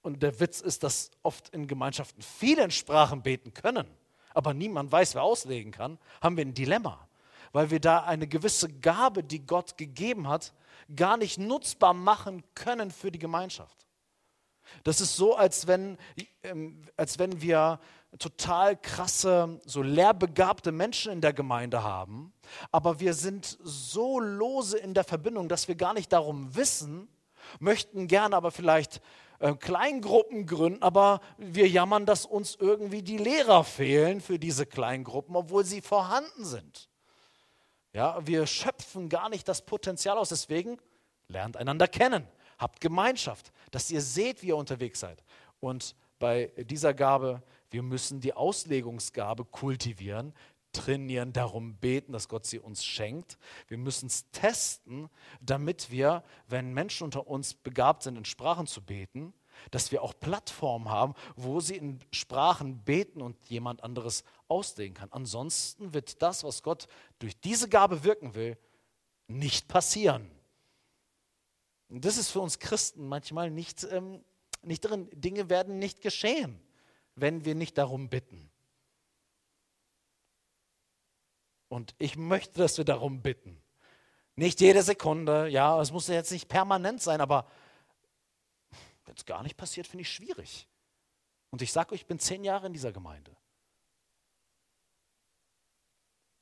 [0.03, 3.87] und der Witz ist, dass oft in Gemeinschaften viele in Sprachen beten können,
[4.33, 7.07] aber niemand weiß, wer auslegen kann, haben wir ein Dilemma,
[7.53, 10.53] weil wir da eine gewisse Gabe, die Gott gegeben hat,
[10.95, 13.87] gar nicht nutzbar machen können für die Gemeinschaft.
[14.83, 15.97] Das ist so, als wenn,
[16.43, 17.79] ähm, als wenn wir
[18.19, 22.33] total krasse, so lehrbegabte Menschen in der Gemeinde haben,
[22.71, 27.07] aber wir sind so lose in der Verbindung, dass wir gar nicht darum wissen,
[27.59, 29.01] möchten gerne aber vielleicht
[29.39, 35.35] äh, Kleingruppen gründen, aber wir jammern, dass uns irgendwie die Lehrer fehlen für diese Kleingruppen,
[35.35, 36.89] obwohl sie vorhanden sind.
[37.93, 40.77] Ja, wir schöpfen gar nicht das Potenzial aus, deswegen
[41.27, 45.23] lernt einander kennen, habt Gemeinschaft, dass ihr seht, wie ihr unterwegs seid.
[45.59, 50.31] Und bei dieser Gabe wir müssen die Auslegungsgabe kultivieren,
[50.73, 53.39] trainieren, darum beten, dass Gott sie uns schenkt.
[53.67, 55.09] Wir müssen es testen,
[55.41, 59.33] damit wir, wenn Menschen unter uns begabt sind, in Sprachen zu beten,
[59.71, 65.11] dass wir auch Plattformen haben, wo sie in Sprachen beten und jemand anderes auslegen kann.
[65.11, 68.55] Ansonsten wird das, was Gott durch diese Gabe wirken will,
[69.27, 70.29] nicht passieren.
[71.89, 74.23] Das ist für uns Christen manchmal nicht, ähm,
[74.61, 75.09] nicht drin.
[75.11, 76.61] Dinge werden nicht geschehen
[77.15, 78.49] wenn wir nicht darum bitten.
[81.69, 83.61] Und ich möchte, dass wir darum bitten.
[84.35, 87.47] Nicht jede Sekunde, ja, es muss jetzt nicht permanent sein, aber
[89.05, 90.67] wenn es gar nicht passiert, finde ich schwierig.
[91.49, 93.35] Und ich sage euch, ich bin zehn Jahre in dieser Gemeinde.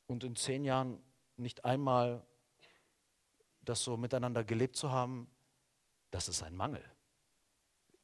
[0.08, 1.02] Und in zehn Jahren
[1.38, 2.26] nicht einmal
[3.62, 5.30] das so miteinander gelebt zu haben,
[6.12, 6.84] das ist ein Mangel.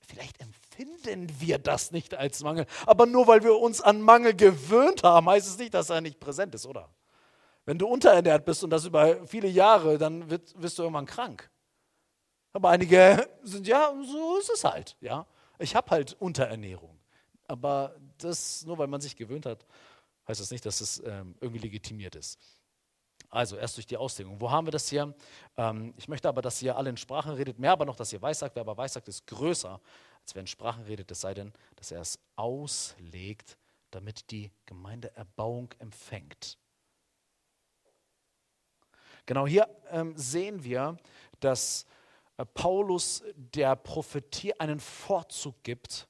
[0.07, 5.03] Vielleicht empfinden wir das nicht als Mangel, aber nur weil wir uns an Mangel gewöhnt
[5.03, 6.89] haben, heißt es nicht, dass er nicht präsent ist, oder?
[7.65, 11.49] Wenn du unterernährt bist und das über viele Jahre, dann wird, wirst du irgendwann krank.
[12.53, 15.27] Aber einige sind, ja, so ist es halt, ja.
[15.59, 16.97] Ich habe halt Unterernährung.
[17.47, 19.65] Aber das, nur weil man sich gewöhnt hat,
[20.27, 22.39] heißt das nicht, dass es ähm, irgendwie legitimiert ist.
[23.37, 24.41] Also erst durch die Auslegung.
[24.41, 25.13] Wo haben wir das hier?
[25.57, 28.19] Ähm, ich möchte aber, dass ihr alle in Sprachen redet, mehr aber noch, dass ihr
[28.19, 28.55] weissagt.
[28.55, 29.79] Wer aber weissagt, ist größer,
[30.21, 33.59] als wer in Sprachen redet, es sei denn, dass er es auslegt,
[33.91, 36.57] damit die Gemeinde Erbauung empfängt.
[39.27, 40.97] Genau hier ähm, sehen wir,
[41.39, 41.85] dass
[42.37, 46.07] äh, Paulus der Prophetie einen Vorzug gibt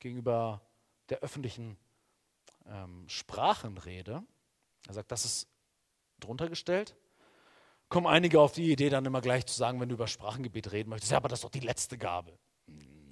[0.00, 0.60] gegenüber
[1.08, 1.78] der öffentlichen
[2.66, 4.24] ähm, Sprachenrede.
[4.88, 5.53] Er sagt, das ist
[6.24, 6.96] drunter gestellt.
[7.88, 10.90] Kommen einige auf die Idee, dann immer gleich zu sagen, wenn du über Sprachengebet reden
[10.90, 12.32] möchtest, ja, aber das ist doch die letzte Gabe.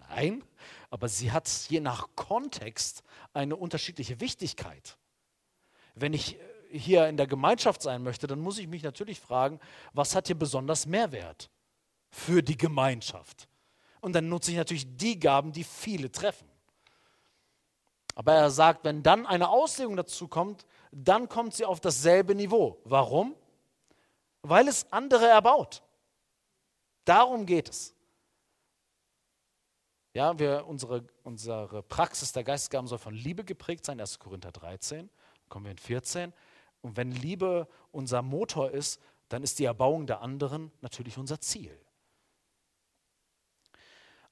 [0.09, 0.45] Nein,
[0.91, 4.99] aber sie hat je nach Kontext eine unterschiedliche Wichtigkeit.
[5.95, 9.61] Wenn ich äh, hier in der Gemeinschaft sein möchte, dann muss ich mich natürlich fragen,
[9.93, 11.51] was hat hier besonders Mehrwert
[12.11, 13.49] für die Gemeinschaft?
[14.01, 16.52] Und dann nutze ich natürlich die Gaben, die viele treffen.
[18.15, 22.79] Aber er sagt, wenn dann eine Auslegung dazu kommt, dann kommt sie auf dasselbe Niveau.
[22.85, 23.35] Warum?
[24.43, 25.83] Weil es andere erbaut.
[27.05, 27.95] Darum geht es.
[30.15, 34.19] Ja, wir, unsere, unsere Praxis der Geistesgaben soll von Liebe geprägt sein, 1.
[34.19, 35.09] Korinther 13.
[35.49, 36.35] Kommen wir in 14.
[36.83, 41.79] Und wenn Liebe unser Motor ist, dann ist die Erbauung der anderen natürlich unser Ziel.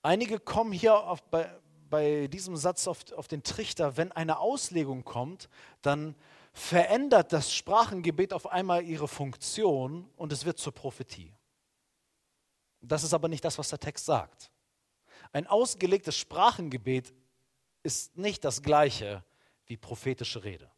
[0.03, 1.51] Einige kommen hier auf, bei,
[1.91, 5.49] bei diesem Satz auf, auf den Trichter, wenn eine Auslegung kommt,
[5.83, 6.15] dann
[6.53, 11.33] verändert das Sprachengebet auf einmal ihre Funktion und es wird zur Prophetie.
[12.81, 14.51] Das ist aber nicht das, was der Text sagt.
[15.33, 17.13] Ein ausgelegtes Sprachengebet
[17.83, 19.25] ist nicht das gleiche
[19.67, 20.71] wie prophetische Rede.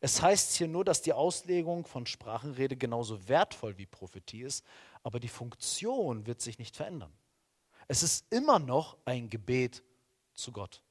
[0.00, 4.64] Es heißt hier nur, dass die Auslegung von Sprachenrede genauso wertvoll wie Prophetie ist,
[5.02, 7.12] aber die Funktion wird sich nicht verändern.
[7.88, 9.82] Es ist immer noch ein Gebet
[10.34, 10.82] zu Gott.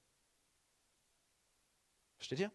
[2.18, 2.52] Versteht ihr?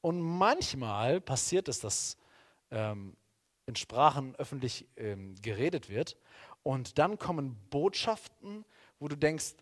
[0.00, 2.16] Und manchmal passiert es, dass
[2.70, 3.14] ähm,
[3.66, 6.16] in Sprachen öffentlich ähm, geredet wird
[6.62, 8.64] und dann kommen Botschaften,
[8.98, 9.56] wo du denkst,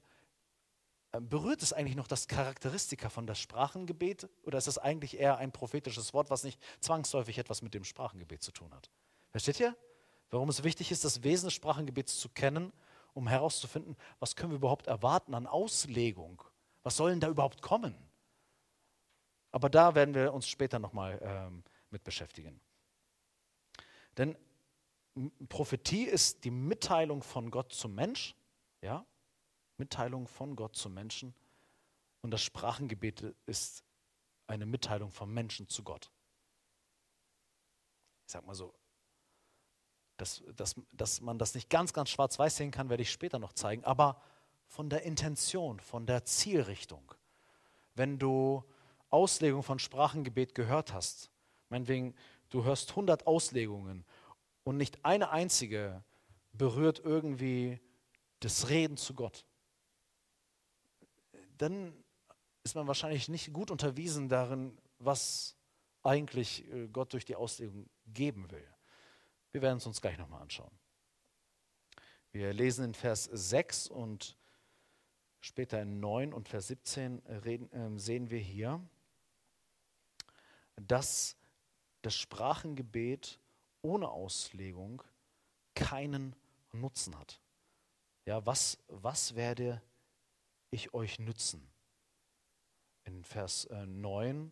[1.11, 5.39] äh, berührt es eigentlich noch das Charakteristika von das Sprachengebet oder ist es eigentlich eher
[5.39, 8.89] ein prophetisches Wort, was nicht zwangsläufig etwas mit dem Sprachengebet zu tun hat?
[9.33, 9.77] Versteht ihr?
[10.31, 12.73] Warum es wichtig ist, das Wesen des Sprachengebets zu kennen,
[13.15, 16.43] um herauszufinden, was können wir überhaupt erwarten an Auslegung?
[16.83, 17.95] Was soll denn da überhaupt kommen?
[19.53, 22.61] Aber da werden wir uns später nochmal ähm, mit beschäftigen.
[24.19, 24.37] Denn
[25.49, 28.37] Prophetie ist die Mitteilung von Gott zum Mensch,
[28.83, 29.07] ja,
[29.79, 31.35] Mitteilung von Gott zum Menschen.
[32.21, 33.85] Und das Sprachengebet ist
[34.47, 36.11] eine Mitteilung vom Menschen zu Gott.
[38.27, 38.75] Ich sag mal so,
[40.16, 43.52] dass, dass, dass man das nicht ganz, ganz schwarz-weiß sehen kann, werde ich später noch
[43.52, 44.20] zeigen, aber
[44.66, 47.14] von der Intention, von der Zielrichtung.
[47.94, 48.64] Wenn du
[49.11, 51.31] Auslegung von Sprachengebet gehört hast,
[51.68, 52.14] meinetwegen,
[52.50, 54.05] du hörst 100 Auslegungen
[54.64, 56.02] und nicht eine einzige
[56.52, 57.81] berührt irgendwie
[58.40, 59.46] das Reden zu Gott,
[61.59, 61.92] dann
[62.64, 65.57] ist man wahrscheinlich nicht gut unterwiesen darin, was
[66.02, 68.66] eigentlich äh, Gott durch die Auslegung geben will.
[69.57, 70.79] Wir werden es uns gleich nochmal anschauen.
[72.31, 74.37] Wir lesen in Vers 6 und
[75.40, 78.87] später in 9 und Vers 17 reden, äh, sehen wir hier,
[80.77, 81.38] dass
[82.03, 83.40] das Sprachengebet
[83.81, 85.03] ohne Auslegung
[85.75, 86.37] keinen
[86.73, 87.40] Nutzen hat.
[88.27, 89.81] Ja, was, was werde
[90.71, 91.66] ich euch nützen?
[93.05, 94.51] In Vers 9 äh,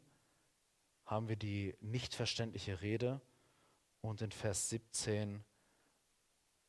[1.05, 3.21] haben wir die nicht verständliche Rede
[4.05, 5.43] und in Vers 17,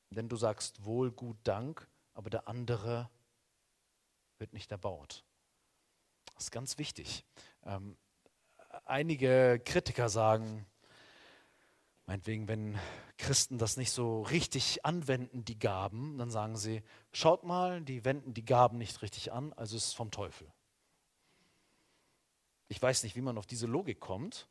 [0.10, 3.10] denn du sagst wohl, gut, Dank, aber der andere
[4.38, 5.26] wird nicht erbaut.
[6.34, 7.26] Das ist ganz wichtig.
[7.63, 7.98] Ähm,
[8.86, 10.65] einige Kritiker sagen,
[12.06, 12.80] meinetwegen, wenn
[13.17, 18.34] Christen das nicht so richtig anwenden, die Gaben, dann sagen sie, schaut mal, die wenden
[18.34, 20.50] die Gaben nicht richtig an, also ist es vom Teufel.
[22.69, 24.48] Ich weiß nicht, wie man auf diese Logik kommt.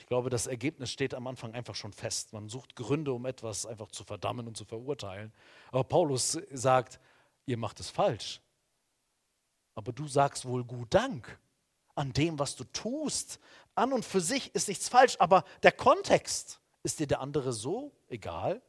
[0.00, 2.32] Ich glaube, das Ergebnis steht am Anfang einfach schon fest.
[2.32, 5.30] Man sucht Gründe, um etwas einfach zu verdammen und zu verurteilen.
[5.70, 6.98] Aber Paulus sagt,
[7.44, 8.40] ihr macht es falsch.
[9.74, 11.38] Aber du sagst wohl gut Dank
[11.94, 13.40] an dem, was du tust.
[13.74, 17.92] An und für sich ist nichts falsch, aber der Kontext, ist dir der andere so
[18.08, 18.62] egal,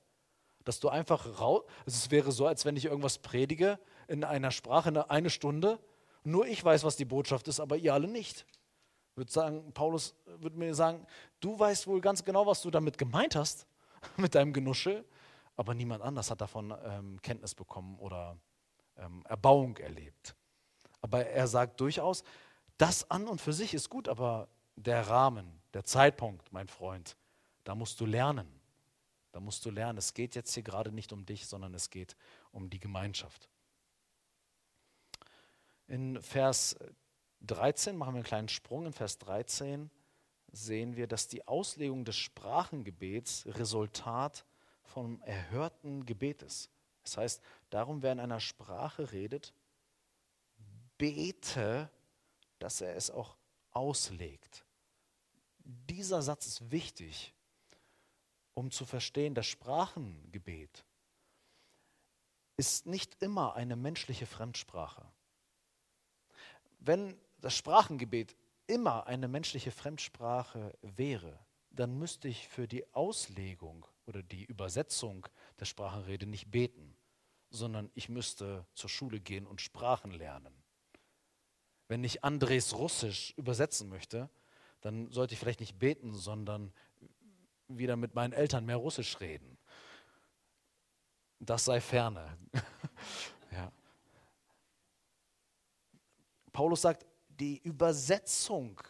[0.66, 1.64] dass du einfach raus.
[1.86, 5.80] Also es wäre so, als wenn ich irgendwas predige in einer Sprache eine, eine Stunde.
[6.26, 8.46] Nur ich weiß, was die Botschaft ist, aber ihr alle nicht.
[9.22, 11.06] Würde sagen, Paulus würde mir sagen,
[11.42, 13.68] du weißt wohl ganz genau, was du damit gemeint hast,
[14.18, 15.06] mit deinem Genuschel,
[15.56, 18.36] aber niemand anders hat davon ähm, Kenntnis bekommen oder
[18.98, 20.36] ähm, Erbauung erlebt.
[21.02, 22.24] Aber er sagt durchaus,
[22.80, 27.16] das an und für sich ist gut, aber der Rahmen, der Zeitpunkt, mein Freund,
[27.64, 28.48] da musst du lernen.
[29.34, 30.00] Da musst du lernen.
[30.00, 32.16] Es geht jetzt hier gerade nicht um dich, sondern es geht
[32.52, 33.50] um die Gemeinschaft.
[35.86, 36.76] In Vers
[37.42, 38.86] 13 machen wir einen kleinen Sprung.
[38.86, 39.90] In Vers 13
[40.52, 44.46] sehen wir, dass die Auslegung des Sprachengebets Resultat
[44.84, 46.70] vom erhörten Gebet ist.
[47.04, 49.54] Das heißt, darum, wer in einer Sprache redet,
[50.98, 51.90] bete,
[52.60, 53.38] dass er es auch
[53.72, 54.66] auslegt.
[55.64, 57.34] Dieser Satz ist wichtig,
[58.54, 60.86] um zu verstehen, das Sprachengebet
[62.58, 65.04] ist nicht immer eine menschliche Fremdsprache.
[66.80, 68.36] Wenn das Sprachengebet
[68.68, 71.38] immer eine menschliche Fremdsprache wäre,
[71.72, 75.28] dann müsste ich für die Auslegung oder die Übersetzung
[75.60, 76.96] der Sprachenrede nicht beten,
[77.50, 80.54] sondern ich müsste zur Schule gehen und Sprachen lernen.
[81.88, 84.30] Wenn ich Andres Russisch übersetzen möchte,
[84.82, 86.74] dann sollte ich vielleicht nicht beten, sondern
[87.68, 89.58] wieder mit meinen Eltern mehr Russisch reden.
[91.40, 92.38] Das sei ferne.
[93.52, 93.72] ja.
[96.52, 97.06] Paulus sagt,
[97.40, 98.82] die Übersetzung,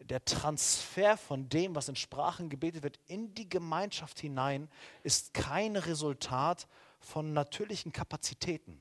[0.00, 4.70] der Transfer von dem, was in Sprachen gebetet wird, in die Gemeinschaft hinein,
[5.02, 6.66] ist kein Resultat
[7.00, 8.80] von natürlichen Kapazitäten.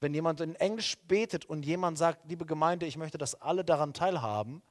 [0.00, 3.94] Wenn jemand in Englisch betet und jemand sagt, liebe Gemeinde, ich möchte, dass alle daran
[3.94, 4.62] teilhaben,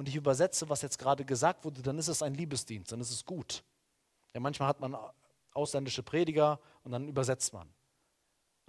[0.00, 3.10] und ich übersetze, was jetzt gerade gesagt wurde, dann ist es ein Liebesdienst, dann ist
[3.10, 3.62] es gut.
[4.32, 4.96] Ja, manchmal hat man
[5.52, 7.68] ausländische Prediger und dann übersetzt man.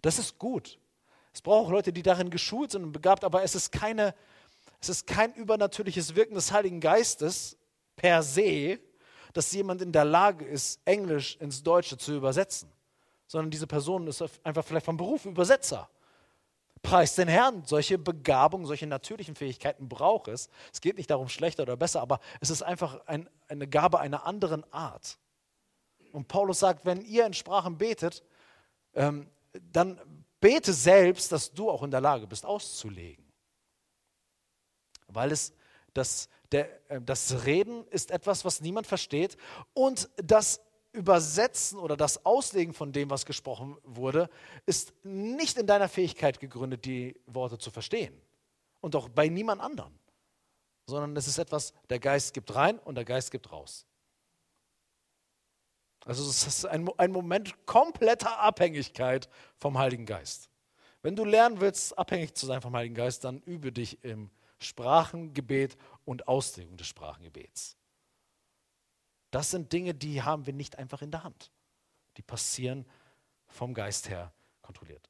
[0.01, 0.77] Das ist gut.
[1.33, 4.13] Es braucht Leute, die darin geschult sind und begabt, aber es ist, keine,
[4.79, 7.57] es ist kein übernatürliches Wirken des Heiligen Geistes
[7.95, 8.79] per se,
[9.33, 12.69] dass jemand in der Lage ist, Englisch ins Deutsche zu übersetzen,
[13.27, 15.89] sondern diese Person ist einfach vielleicht vom Beruf Übersetzer.
[16.81, 17.63] Preis den Herrn.
[17.65, 20.49] Solche Begabung, solche natürlichen Fähigkeiten braucht es.
[20.73, 24.25] Es geht nicht darum, schlechter oder besser, aber es ist einfach ein, eine Gabe einer
[24.25, 25.19] anderen Art.
[26.11, 28.23] Und Paulus sagt, wenn ihr in Sprachen betet,
[28.95, 29.29] ähm,
[29.71, 30.01] dann
[30.41, 33.23] bete selbst, dass du auch in der Lage bist, auszulegen.
[35.07, 35.53] Weil es
[35.93, 39.37] das, der, äh, das Reden ist etwas, was niemand versteht
[39.73, 40.61] und das
[40.93, 44.29] Übersetzen oder das Auslegen von dem, was gesprochen wurde,
[44.65, 48.13] ist nicht in deiner Fähigkeit gegründet, die Worte zu verstehen.
[48.81, 49.97] Und auch bei niemand anderen.
[50.87, 53.85] Sondern es ist etwas, der Geist gibt rein und der Geist gibt raus.
[56.05, 60.49] Also es ist ein, ein Moment kompletter Abhängigkeit vom Heiligen Geist.
[61.03, 65.77] Wenn du lernen willst, abhängig zu sein vom Heiligen Geist, dann übe dich im Sprachengebet
[66.05, 67.75] und Auslegung des Sprachengebets.
[69.31, 71.51] Das sind Dinge, die haben wir nicht einfach in der Hand.
[72.17, 72.85] Die passieren
[73.47, 75.09] vom Geist her kontrolliert.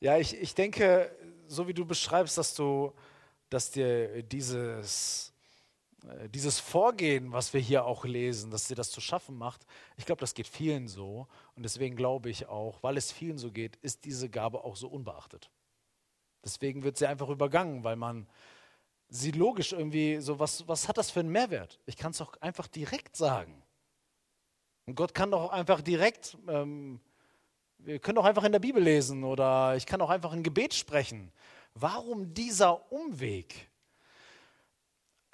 [0.00, 1.10] Ja, ich, ich denke,
[1.46, 2.92] so wie du beschreibst, dass du,
[3.48, 5.32] dass dir dieses,
[6.28, 10.20] dieses Vorgehen, was wir hier auch lesen, dass dir das zu schaffen macht, ich glaube,
[10.20, 11.26] das geht vielen so.
[11.54, 14.88] Und deswegen glaube ich auch, weil es vielen so geht, ist diese Gabe auch so
[14.88, 15.50] unbeachtet.
[16.44, 18.28] Deswegen wird sie einfach übergangen, weil man
[19.08, 21.80] sie logisch irgendwie so, was, was hat das für einen Mehrwert?
[21.86, 23.62] Ich kann es doch einfach direkt sagen.
[24.86, 27.00] Und Gott kann doch einfach direkt, ähm,
[27.78, 30.74] wir können doch einfach in der Bibel lesen oder ich kann auch einfach ein Gebet
[30.74, 31.32] sprechen.
[31.74, 33.68] Warum dieser Umweg?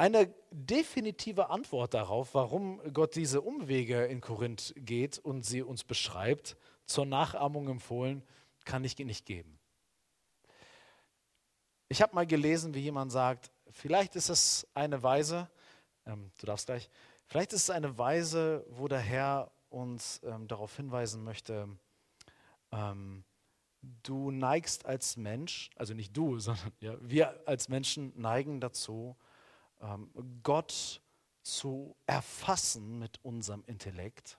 [0.03, 6.57] Eine definitive Antwort darauf, warum Gott diese Umwege in Korinth geht und sie uns beschreibt,
[6.87, 8.25] zur Nachahmung empfohlen,
[8.65, 9.61] kann ich nicht geben.
[11.89, 15.49] Ich habe mal gelesen, wie jemand sagt, vielleicht ist es eine Weise,
[16.05, 16.91] ähm, du darfst gleich,
[17.29, 21.69] vielleicht ist es eine Weise, wo der Herr uns ähm, darauf hinweisen möchte,
[22.73, 23.23] ähm,
[24.03, 29.17] du neigst als Mensch, also nicht du, sondern ja, wir als Menschen neigen dazu,
[30.43, 31.01] Gott
[31.43, 34.39] zu erfassen mit unserem Intellekt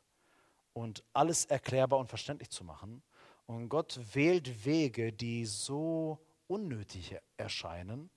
[0.74, 3.04] und alles erklärbar und verständlich zu machen.
[3.46, 8.10] Und Gott wählt Wege, die so unnötig erscheinen,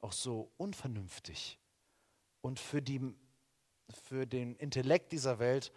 [0.00, 1.58] auch so unvernünftig
[2.42, 3.00] und für, die,
[3.88, 5.72] für den Intellekt dieser Welt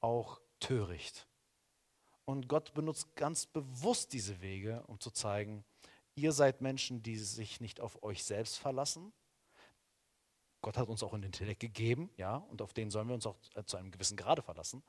[0.00, 1.26] auch töricht.
[2.24, 5.64] Und Gott benutzt ganz bewusst diese Wege, um zu zeigen,
[6.14, 9.12] ihr seid Menschen, die sich nicht auf euch selbst verlassen.
[10.66, 13.36] Gott hat uns auch einen Intellekt gegeben, ja, und auf den sollen wir uns auch
[13.54, 14.82] äh, zu einem gewissen Grade verlassen.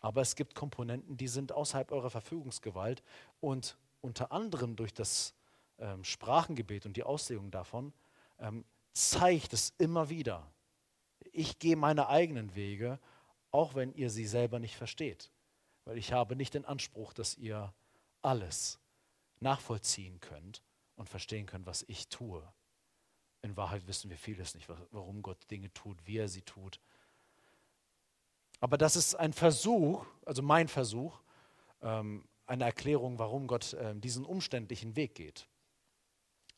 [0.00, 3.02] Aber es gibt Komponenten, die sind außerhalb eurer Verfügungsgewalt
[3.40, 5.34] und unter anderem durch das
[5.78, 7.92] ähm, Sprachengebet und die Auslegung davon
[8.38, 10.48] ähm, zeigt es immer wieder.
[11.32, 13.00] Ich gehe meine eigenen Wege,
[13.50, 15.32] auch wenn ihr sie selber nicht versteht.
[15.86, 17.74] Weil ich habe nicht den Anspruch, dass ihr
[18.22, 18.78] alles
[19.40, 20.62] nachvollziehen könnt
[20.94, 22.46] und verstehen könnt, was ich tue.
[23.42, 26.80] In Wahrheit wissen wir vieles nicht, warum Gott Dinge tut, wie er sie tut.
[28.60, 31.20] Aber das ist ein Versuch, also mein Versuch,
[31.82, 35.48] ähm, eine Erklärung, warum Gott ähm, diesen umständlichen Weg geht.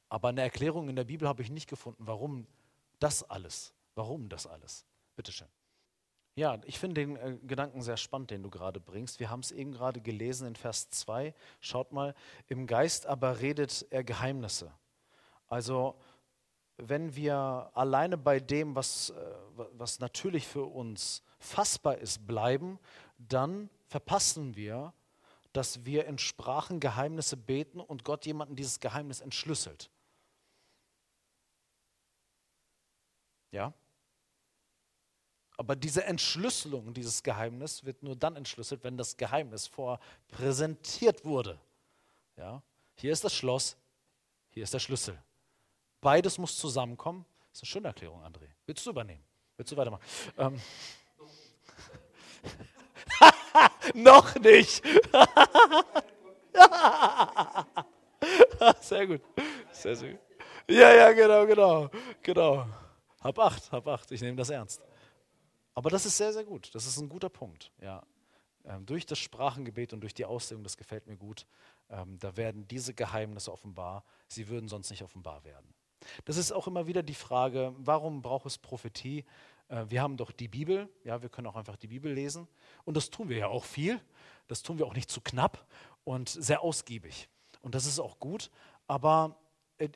[0.09, 2.47] Aber eine Erklärung in der Bibel habe ich nicht gefunden, warum
[2.99, 3.75] das alles.
[3.95, 4.87] Warum das alles?
[5.17, 5.49] Bitte schön.
[6.37, 9.19] Ja, ich finde den äh, Gedanken sehr spannend, den du gerade bringst.
[9.19, 11.35] Wir haben es eben gerade gelesen in Vers 2.
[11.61, 12.15] Schaut mal,
[12.47, 14.73] im Geist aber redet er Geheimnisse.
[15.49, 15.99] Also,
[16.79, 19.15] wenn wir alleine bei dem, was, äh,
[19.75, 22.79] was natürlich für uns fassbar ist, bleiben,
[23.19, 24.93] dann verpassen wir,
[25.53, 29.91] dass wir in Sprachen Geheimnisse beten und Gott jemanden dieses Geheimnis entschlüsselt.
[33.51, 33.73] Ja?
[35.57, 39.99] Aber diese Entschlüsselung, dieses Geheimnis wird nur dann entschlüsselt, wenn das Geheimnis vorher
[40.29, 41.59] präsentiert wurde.
[42.37, 42.63] Ja?
[42.95, 43.77] Hier ist das Schloss,
[44.51, 45.21] hier ist der Schlüssel.
[46.01, 47.25] Beides muss zusammenkommen.
[47.51, 48.49] Das ist eine schöne Erklärung, André.
[48.67, 49.25] Willst du übernehmen?
[49.57, 50.03] Willst du weitermachen?
[50.37, 50.61] Ähm.
[53.95, 54.85] Noch nicht.
[58.81, 59.21] Sehr gut.
[59.73, 60.21] Sehr, sehr gut.
[60.69, 61.91] Ja, ja, genau, genau,
[62.23, 62.67] genau.
[63.21, 64.11] Hab acht, hab acht.
[64.11, 64.83] Ich nehme das ernst.
[65.75, 66.75] Aber das ist sehr, sehr gut.
[66.75, 67.73] Das ist ein guter Punkt.
[67.81, 68.03] Ja.
[68.65, 71.47] Ähm, durch das Sprachengebet und durch die Auslegung, das gefällt mir gut,
[71.89, 74.05] ähm, da werden diese Geheimnisse offenbar.
[74.27, 75.73] Sie würden sonst nicht offenbar werden.
[76.25, 79.25] Das ist auch immer wieder die Frage, warum braucht es Prophetie?
[79.69, 82.49] Äh, wir haben doch die Bibel, ja, wir können auch einfach die Bibel lesen.
[82.85, 84.01] Und das tun wir ja auch viel.
[84.47, 85.67] Das tun wir auch nicht zu knapp
[86.05, 87.29] und sehr ausgiebig.
[87.61, 88.51] Und das ist auch gut.
[88.87, 89.37] Aber
[89.79, 89.89] äh,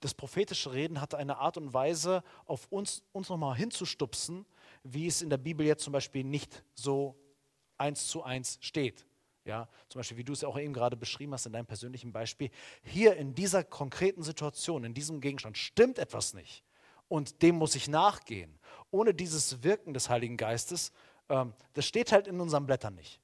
[0.00, 4.46] das prophetische Reden hat eine Art und Weise, auf uns, uns nochmal hinzustupsen,
[4.82, 7.16] wie es in der Bibel jetzt zum Beispiel nicht so
[7.78, 9.05] eins zu eins steht.
[9.46, 12.50] Ja, zum Beispiel, wie du es auch eben gerade beschrieben hast in deinem persönlichen Beispiel.
[12.82, 16.64] Hier in dieser konkreten Situation, in diesem Gegenstand, stimmt etwas nicht.
[17.08, 18.58] Und dem muss ich nachgehen.
[18.90, 20.92] Ohne dieses Wirken des Heiligen Geistes,
[21.28, 23.20] ähm, das steht halt in unseren Blättern nicht.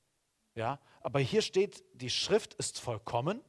[0.54, 3.42] Ja, aber hier steht, die Schrift ist vollkommen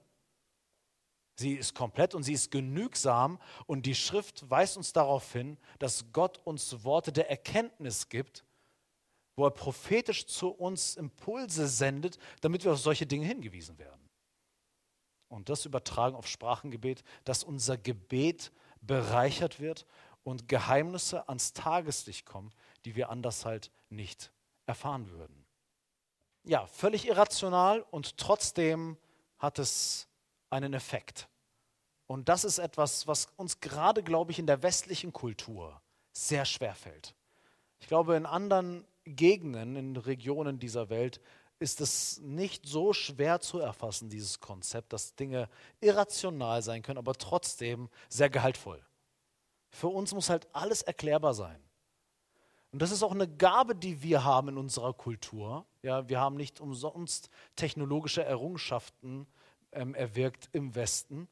[1.36, 6.12] Sie ist komplett und sie ist genügsam und die Schrift weist uns darauf hin, dass
[6.12, 8.46] Gott uns Worte der Erkenntnis gibt,
[9.36, 14.10] wo er prophetisch zu uns Impulse sendet, damit wir auf solche Dinge hingewiesen werden.
[15.28, 19.86] Und das übertragen auf Sprachengebet, dass unser Gebet bereichert wird
[20.24, 22.54] und Geheimnisse ans Tageslicht kommen,
[22.86, 24.32] die wir anders halt nicht
[24.66, 25.46] erfahren würden.
[26.44, 28.98] Ja, völlig irrational und trotzdem
[29.40, 30.08] hat es
[30.50, 31.28] einen Effekt.
[32.06, 35.82] Und das ist etwas, was uns gerade, glaube ich, in der westlichen Kultur
[36.12, 37.16] sehr schwer fällt.
[37.80, 41.20] Ich glaube, in anderen Gegenden, in Regionen dieser Welt
[41.60, 45.50] ist es nicht so schwer zu erfassen, dieses Konzept, dass Dinge
[45.80, 48.84] irrational sein können, aber trotzdem sehr gehaltvoll.
[49.70, 51.60] Für uns muss halt alles erklärbar sein.
[52.72, 55.66] Und das ist auch eine Gabe, die wir haben in unserer Kultur.
[55.84, 59.28] Ja, wir haben nicht umsonst technologische Errungenschaften
[59.72, 61.28] ähm, erwirkt im Westen.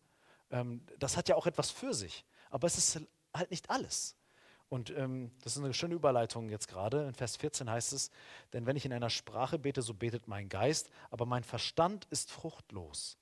[0.51, 3.01] Ähm, das hat ja auch etwas für sich, aber es ist
[3.33, 4.15] halt nicht alles.
[4.71, 7.05] Und ähm, das ist eine schöne Überleitung jetzt gerade.
[7.05, 8.09] In Vers 14 heißt es,
[8.53, 12.31] denn wenn ich in einer Sprache bete, so betet mein Geist, aber mein Verstand ist
[12.31, 13.17] fruchtlos.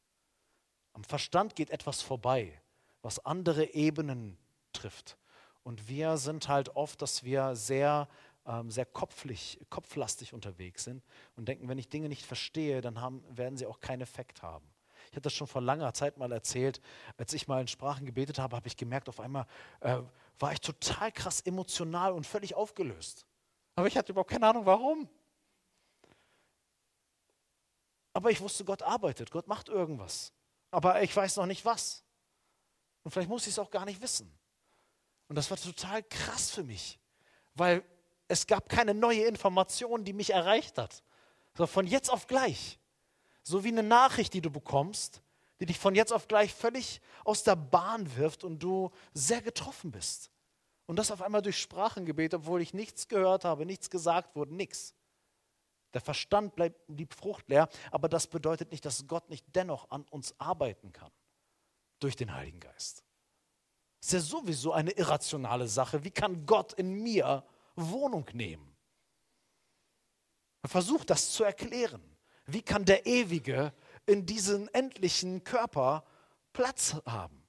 [0.94, 2.62] Am Verstand geht etwas vorbei,
[3.02, 4.38] was andere Ebenen
[4.74, 5.18] trifft.
[5.64, 8.08] Und wir sind halt oft, dass wir sehr,
[8.46, 11.04] ähm, sehr kopflich, kopflastig unterwegs sind
[11.36, 14.70] und denken, wenn ich Dinge nicht verstehe, dann haben, werden sie auch keinen Effekt haben.
[15.10, 16.80] Ich hatte das schon vor langer Zeit mal erzählt.
[17.18, 19.48] Als ich mal in Sprachen gebetet habe, habe ich gemerkt, auf einmal
[19.80, 19.98] äh,
[20.40, 23.26] war ich total krass emotional und völlig aufgelöst.
[23.76, 25.10] Aber ich hatte überhaupt keine Ahnung, warum.
[28.14, 30.34] Aber ich wusste, Gott arbeitet, Gott macht irgendwas.
[30.72, 32.04] Aber ich weiß noch nicht was.
[33.04, 34.32] Und vielleicht muss ich es auch gar nicht wissen.
[35.28, 37.00] Und das war total krass für mich,
[37.54, 37.84] weil
[38.28, 41.04] es gab keine neue Information, die mich erreicht hat.
[41.56, 42.80] So von jetzt auf gleich.
[43.44, 45.22] So wie eine Nachricht, die du bekommst,
[45.60, 49.92] die dich von jetzt auf gleich völlig aus der Bahn wirft und du sehr getroffen
[49.92, 50.32] bist.
[50.86, 54.96] Und das auf einmal durch Sprachengebet, obwohl ich nichts gehört habe, nichts gesagt wurde, nichts.
[55.94, 60.34] Der Verstand bleibt, blieb fruchtleer, aber das bedeutet nicht, dass Gott nicht dennoch an uns
[60.40, 61.12] arbeiten kann.
[62.00, 63.04] Durch den Heiligen Geist.
[64.02, 66.04] Ist ja sowieso eine irrationale Sache.
[66.04, 67.44] Wie kann Gott in mir
[67.76, 68.76] Wohnung nehmen?
[70.66, 72.02] Versucht das zu erklären.
[72.46, 73.74] Wie kann der Ewige
[74.10, 76.04] in diesem endlichen Körper
[76.52, 77.44] Platz haben?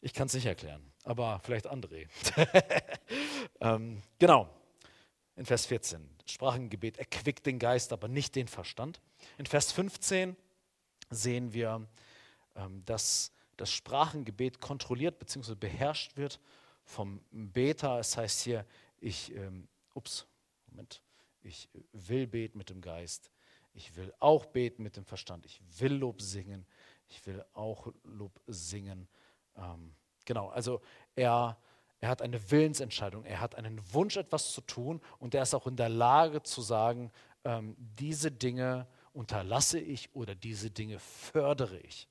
[0.00, 2.08] Ich kann es nicht erklären, aber vielleicht André.
[3.60, 4.48] ähm, genau,
[5.36, 6.08] in Vers 14.
[6.26, 9.00] Sprachengebet erquickt den Geist, aber nicht den Verstand.
[9.38, 10.36] In Vers 15
[11.10, 11.86] sehen wir,
[12.56, 15.54] ähm, dass das Sprachengebet kontrolliert bzw.
[15.54, 16.40] beherrscht wird
[16.84, 17.98] vom Beter.
[17.98, 18.64] Es heißt hier,
[18.98, 20.26] ich, ähm, ups,
[20.66, 21.02] Moment,
[21.42, 23.30] ich will beten mit dem Geist.
[23.74, 25.44] Ich will auch beten mit dem Verstand.
[25.46, 26.66] Ich will Lob singen.
[27.08, 29.08] Ich will auch Lob singen.
[29.56, 29.94] Ähm,
[30.24, 30.80] genau, also
[31.16, 31.58] er,
[32.00, 33.24] er hat eine Willensentscheidung.
[33.24, 35.00] Er hat einen Wunsch, etwas zu tun.
[35.18, 37.10] Und er ist auch in der Lage zu sagen,
[37.44, 42.08] ähm, diese Dinge unterlasse ich oder diese Dinge fördere ich.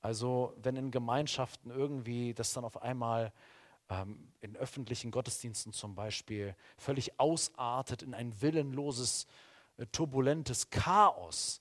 [0.00, 3.32] Also wenn in Gemeinschaften irgendwie das dann auf einmal
[3.90, 9.26] ähm, in öffentlichen Gottesdiensten zum Beispiel völlig ausartet in ein willenloses,
[9.86, 11.60] turbulentes Chaos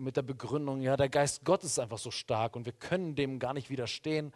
[0.00, 3.38] mit der Begründung, ja, der Geist Gottes ist einfach so stark und wir können dem
[3.38, 4.32] gar nicht widerstehen.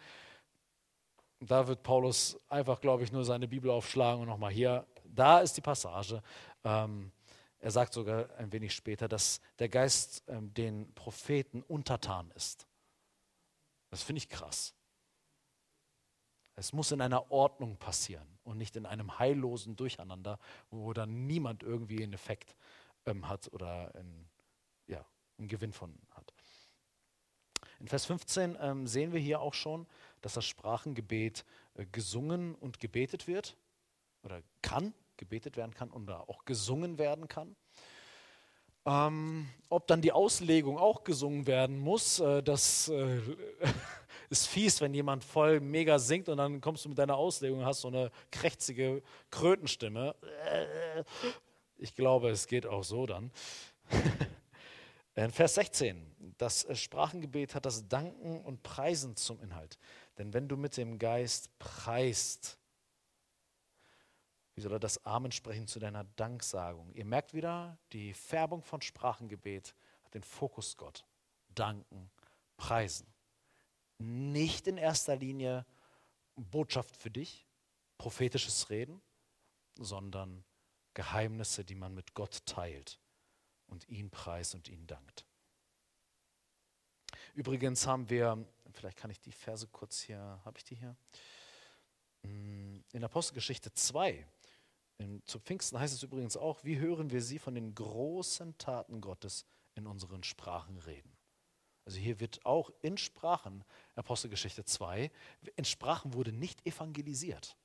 [1.39, 5.57] Da wird Paulus einfach, glaube ich, nur seine Bibel aufschlagen und nochmal hier, da ist
[5.57, 6.21] die Passage.
[6.63, 7.11] Ähm,
[7.59, 12.67] er sagt sogar ein wenig später, dass der Geist ähm, den Propheten untertan ist.
[13.89, 14.73] Das finde ich krass.
[16.55, 20.39] Es muss in einer Ordnung passieren und nicht in einem heillosen Durcheinander,
[20.69, 22.55] wo dann niemand irgendwie einen Effekt
[23.05, 24.29] ähm, hat oder einen,
[24.87, 25.05] ja,
[25.37, 26.33] einen Gewinn von hat.
[27.79, 29.87] In Vers 15 ähm, sehen wir hier auch schon,
[30.21, 31.43] dass das Sprachengebet
[31.75, 33.57] äh, gesungen und gebetet wird
[34.23, 37.55] oder kann, gebetet werden kann oder auch gesungen werden kann.
[38.85, 43.21] Ähm, ob dann die Auslegung auch gesungen werden muss, äh, das äh,
[44.29, 47.65] ist fies, wenn jemand voll mega singt und dann kommst du mit deiner Auslegung und
[47.65, 50.15] hast so eine krächzige Krötenstimme.
[51.83, 53.29] Ich glaube, es geht auch so dann.
[55.15, 59.77] In Vers 16, das Sprachengebet hat das Danken und Preisen zum Inhalt.
[60.17, 62.57] Denn wenn du mit dem Geist preist,
[64.55, 66.89] wie soll er das Amen sprechen zu deiner Danksagung?
[66.93, 69.75] Ihr merkt wieder, die Färbung von Sprachengebet
[70.05, 71.05] hat den Fokus Gott.
[71.49, 72.09] Danken,
[72.55, 73.13] preisen.
[73.97, 75.65] Nicht in erster Linie
[76.37, 77.45] Botschaft für dich,
[77.97, 79.01] prophetisches Reden,
[79.75, 80.45] sondern
[80.93, 82.99] Geheimnisse, die man mit Gott teilt
[83.67, 85.25] und ihn preist und ihn dankt.
[87.33, 90.95] Übrigens haben wir, vielleicht kann ich die Verse kurz hier, habe ich die hier?
[92.23, 94.25] Mm, in Apostelgeschichte 2
[94.97, 99.01] in, zu Pfingsten heißt es übrigens auch, wie hören wir sie von den großen Taten
[99.01, 101.11] Gottes in unseren Sprachen reden.
[101.85, 103.65] Also hier wird auch in Sprachen,
[103.95, 105.11] Apostelgeschichte 2,
[105.55, 107.57] in Sprachen wurde nicht evangelisiert.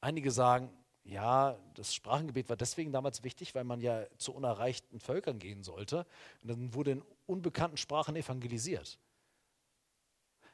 [0.00, 0.70] Einige sagen,
[1.04, 6.06] ja, das Sprachengebet war deswegen damals wichtig, weil man ja zu unerreichten Völkern gehen sollte.
[6.42, 8.98] Und dann wurde in unbekannten Sprachen evangelisiert.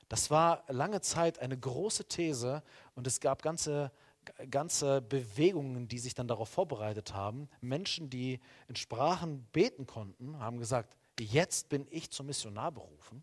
[0.09, 2.63] Das war lange Zeit eine große These
[2.95, 3.93] und es gab ganze
[4.51, 7.49] ganze Bewegungen, die sich dann darauf vorbereitet haben.
[7.61, 13.23] Menschen, die in Sprachen beten konnten, haben gesagt, jetzt bin ich zum Missionar berufen.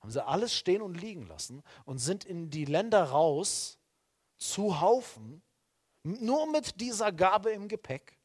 [0.00, 3.78] Haben sie alles stehen und liegen lassen und sind in die Länder raus
[4.36, 5.42] zu Haufen,
[6.04, 8.18] nur mit dieser Gabe im Gepäck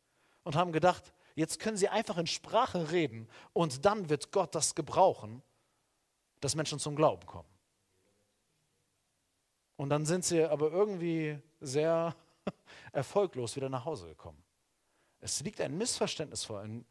[0.43, 4.75] und haben gedacht, jetzt können sie einfach in Sprache reden und dann wird Gott das
[4.75, 5.41] gebrauchen,
[6.41, 7.49] dass Menschen zum Glauben kommen.
[9.77, 12.15] Und dann sind sie aber irgendwie sehr
[12.91, 14.43] erfolglos wieder nach Hause gekommen.
[15.21, 16.63] Es liegt ein Missverständnis vor.
[16.63, 16.85] In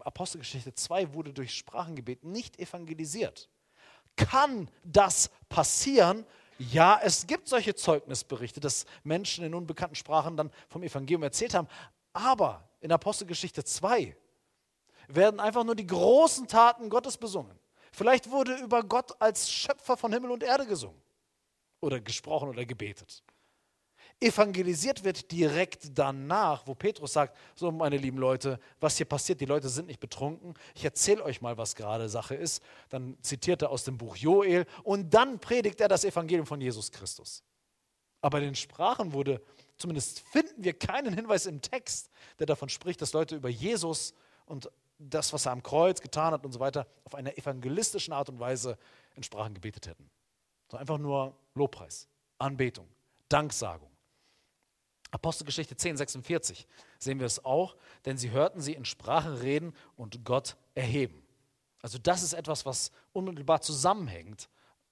[0.00, 3.50] Apostelgeschichte 2 wurde durch Sprachengebet nicht evangelisiert.
[4.16, 6.24] Kann das passieren?
[6.58, 11.68] Ja, es gibt solche Zeugnisberichte, dass Menschen in unbekannten Sprachen dann vom Evangelium erzählt haben.
[12.12, 14.16] Aber in Apostelgeschichte 2
[15.08, 17.58] werden einfach nur die großen Taten Gottes besungen.
[17.92, 21.00] Vielleicht wurde über Gott als Schöpfer von Himmel und Erde gesungen
[21.80, 23.22] oder gesprochen oder gebetet.
[24.18, 29.44] Evangelisiert wird direkt danach, wo Petrus sagt, so meine lieben Leute, was hier passiert, die
[29.44, 32.62] Leute sind nicht betrunken, ich erzähle euch mal, was gerade Sache ist.
[32.88, 36.90] Dann zitiert er aus dem Buch Joel und dann predigt er das Evangelium von Jesus
[36.90, 37.42] Christus.
[38.22, 39.42] Aber in den Sprachen wurde,
[39.76, 44.14] zumindest finden wir keinen Hinweis im Text, der davon spricht, dass Leute über Jesus
[44.46, 48.30] und das, was er am Kreuz getan hat und so weiter, auf eine evangelistische Art
[48.30, 48.78] und Weise
[49.14, 50.10] in Sprachen gebetet hätten.
[50.70, 52.08] So einfach nur Lobpreis,
[52.38, 52.88] Anbetung,
[53.28, 53.90] Danksagung.
[55.16, 56.66] Apostelgeschichte 10, 46
[56.98, 61.26] sehen wir es auch, denn sie hörten sie in Sprachen reden und Gott erheben.
[61.80, 64.50] Also das ist etwas, was unmittelbar zusammenhängt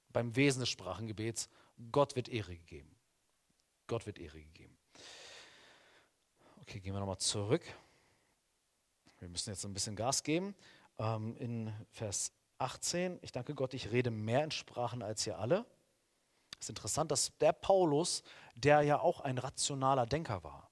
[0.09, 1.51] beim Wesen des Sprachengebets.
[1.93, 2.91] Gott wird Ehre gegeben.
[3.87, 4.75] Gott wird Ehre gegeben.
[6.63, 7.63] Okay, gehen wir nochmal zurück.
[9.19, 10.55] Wir müssen jetzt ein bisschen Gas geben.
[10.99, 15.67] Ähm, in Vers 18, ich danke Gott, ich rede mehr in Sprachen als ihr alle.
[16.59, 18.23] Es ist interessant, dass der Paulus,
[18.55, 20.71] der ja auch ein rationaler Denker war,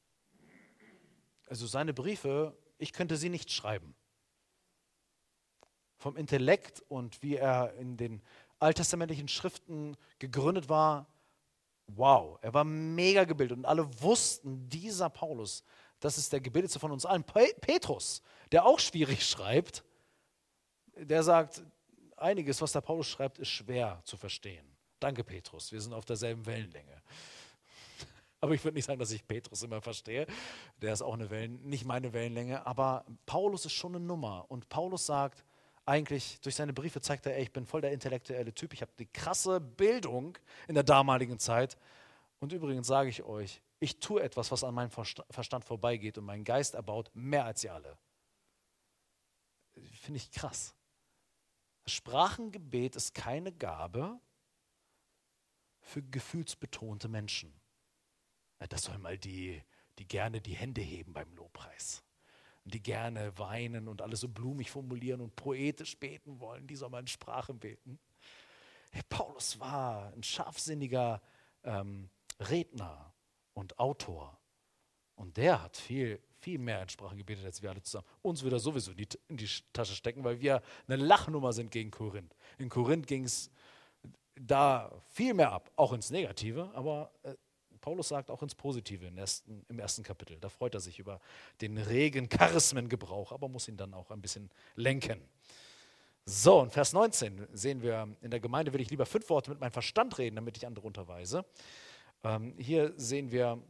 [1.48, 3.94] also seine Briefe, ich könnte sie nicht schreiben.
[5.98, 8.22] Vom Intellekt und wie er in den
[8.58, 11.06] alttestamentlichen Schriften gegründet war,
[11.88, 15.62] wow, er war mega gebildet und alle wussten, dieser Paulus,
[16.00, 17.24] das ist der gebildetste von uns allen.
[17.24, 19.84] Petrus, der auch schwierig schreibt,
[20.96, 21.62] der sagt,
[22.16, 24.66] einiges, was der Paulus schreibt, ist schwer zu verstehen.
[25.00, 27.02] Danke, Petrus, wir sind auf derselben Wellenlänge.
[28.42, 30.26] Aber ich würde nicht sagen, dass ich Petrus immer verstehe.
[30.82, 32.66] Der ist auch eine Wellen, nicht meine Wellenlänge.
[32.66, 34.44] Aber Paulus ist schon eine Nummer.
[34.48, 35.44] Und Paulus sagt,
[35.86, 38.74] eigentlich durch seine Briefe zeigt er, ey, ich bin voll der intellektuelle Typ.
[38.74, 40.36] Ich habe die krasse Bildung
[40.66, 41.78] in der damaligen Zeit.
[42.40, 46.44] Und übrigens sage ich euch, ich tue etwas, was an meinem Verstand vorbeigeht und meinen
[46.44, 47.96] Geist erbaut, mehr als ihr alle.
[50.00, 50.74] Finde ich krass.
[51.86, 54.20] Sprachengebet ist keine Gabe,
[55.82, 57.52] für gefühlsbetonte Menschen.
[58.68, 59.62] Das sollen mal die,
[59.98, 62.02] die gerne die Hände heben beim Lobpreis.
[62.64, 67.00] Die gerne weinen und alles so blumig formulieren und poetisch beten wollen, die soll man
[67.00, 67.98] in Sprachen beten.
[68.92, 71.20] Hey, Paulus war ein scharfsinniger
[71.64, 72.08] ähm,
[72.38, 73.12] Redner
[73.54, 74.38] und Autor.
[75.16, 78.06] Und der hat viel, viel mehr in Sprachen gebetet als wir alle zusammen.
[78.22, 81.70] Uns würde er sowieso in die, in die Tasche stecken, weil wir eine Lachnummer sind
[81.70, 82.34] gegen Korinth.
[82.58, 83.50] In Korinth ging es
[84.34, 87.34] da viel mehr ab, auch ins Negative, aber äh,
[87.82, 90.38] Paulus sagt auch ins Positive im ersten, im ersten Kapitel.
[90.40, 91.20] Da freut er sich über
[91.60, 95.20] den regen Charismengebrauch, aber muss ihn dann auch ein bisschen lenken.
[96.24, 99.60] So, in Vers 19 sehen wir, in der Gemeinde will ich lieber fünf Worte mit
[99.60, 101.44] meinem Verstand reden, damit ich andere unterweise.
[102.22, 103.60] Ähm, hier sehen wir,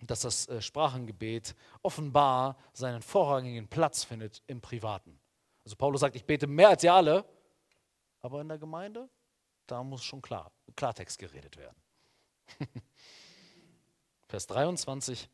[0.00, 5.18] dass das äh, Sprachengebet offenbar seinen vorrangigen Platz findet im Privaten.
[5.64, 7.24] Also Paulus sagt, ich bete mehr als ihr alle,
[8.20, 9.08] aber in der Gemeinde,
[9.66, 11.76] da muss schon klar, Klartext geredet werden.
[14.36, 15.30] Vers 23.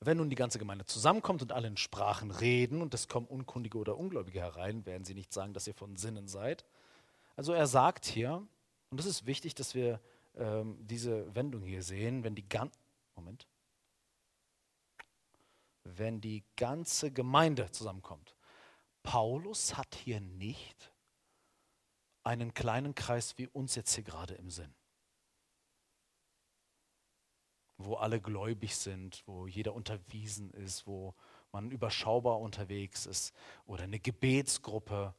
[0.00, 3.78] Wenn nun die ganze Gemeinde zusammenkommt und alle in Sprachen reden und es kommen Unkundige
[3.78, 6.64] oder Ungläubige herein, werden sie nicht sagen, dass ihr von Sinnen seid.
[7.36, 8.44] Also er sagt hier,
[8.90, 10.00] und das ist wichtig, dass wir
[10.34, 12.76] ähm, diese Wendung hier sehen, wenn die ganze
[13.14, 13.46] Moment.
[15.84, 18.34] Wenn die ganze Gemeinde zusammenkommt.
[19.04, 20.90] Paulus hat hier nicht
[22.24, 24.74] einen kleinen Kreis wie uns jetzt hier gerade im Sinn
[27.84, 31.14] wo alle gläubig sind, wo jeder unterwiesen ist, wo
[31.52, 33.34] man überschaubar unterwegs ist
[33.66, 35.14] oder eine Gebetsgruppe,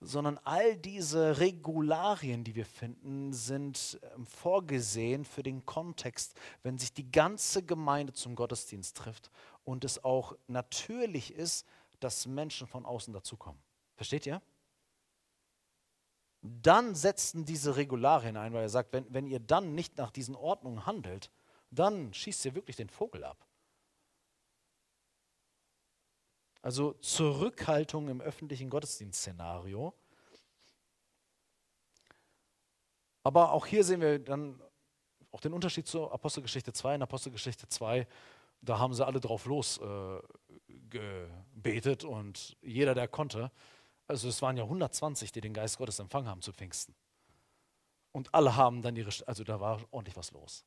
[0.00, 6.92] sondern all diese Regularien, die wir finden, sind ähm, vorgesehen für den Kontext, wenn sich
[6.92, 9.30] die ganze Gemeinde zum Gottesdienst trifft
[9.64, 11.66] und es auch natürlich ist,
[12.00, 13.60] dass Menschen von außen dazukommen.
[13.96, 14.42] Versteht ihr?
[16.42, 20.36] Dann setzen diese Regularien ein, weil er sagt, wenn, wenn ihr dann nicht nach diesen
[20.36, 21.30] Ordnungen handelt,
[21.70, 23.46] dann schießt ihr wirklich den Vogel ab.
[26.62, 29.94] Also Zurückhaltung im öffentlichen Gottesdienstszenario.
[33.22, 34.60] Aber auch hier sehen wir dann
[35.30, 36.96] auch den Unterschied zur Apostelgeschichte 2.
[36.96, 38.06] In Apostelgeschichte 2,
[38.62, 40.24] da haben sie alle drauf losgebetet
[42.04, 43.52] äh, und jeder, der konnte.
[44.08, 46.94] Also es waren ja 120, die den Geist Gottes empfangen haben zu Pfingsten.
[48.12, 50.64] Und alle haben dann ihre, also da war ordentlich was los.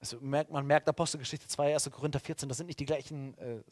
[0.00, 1.90] Also merkt, man merkt Apostelgeschichte 2, 1.
[1.90, 3.62] Korinther 14, das sind nicht die gleichen äh,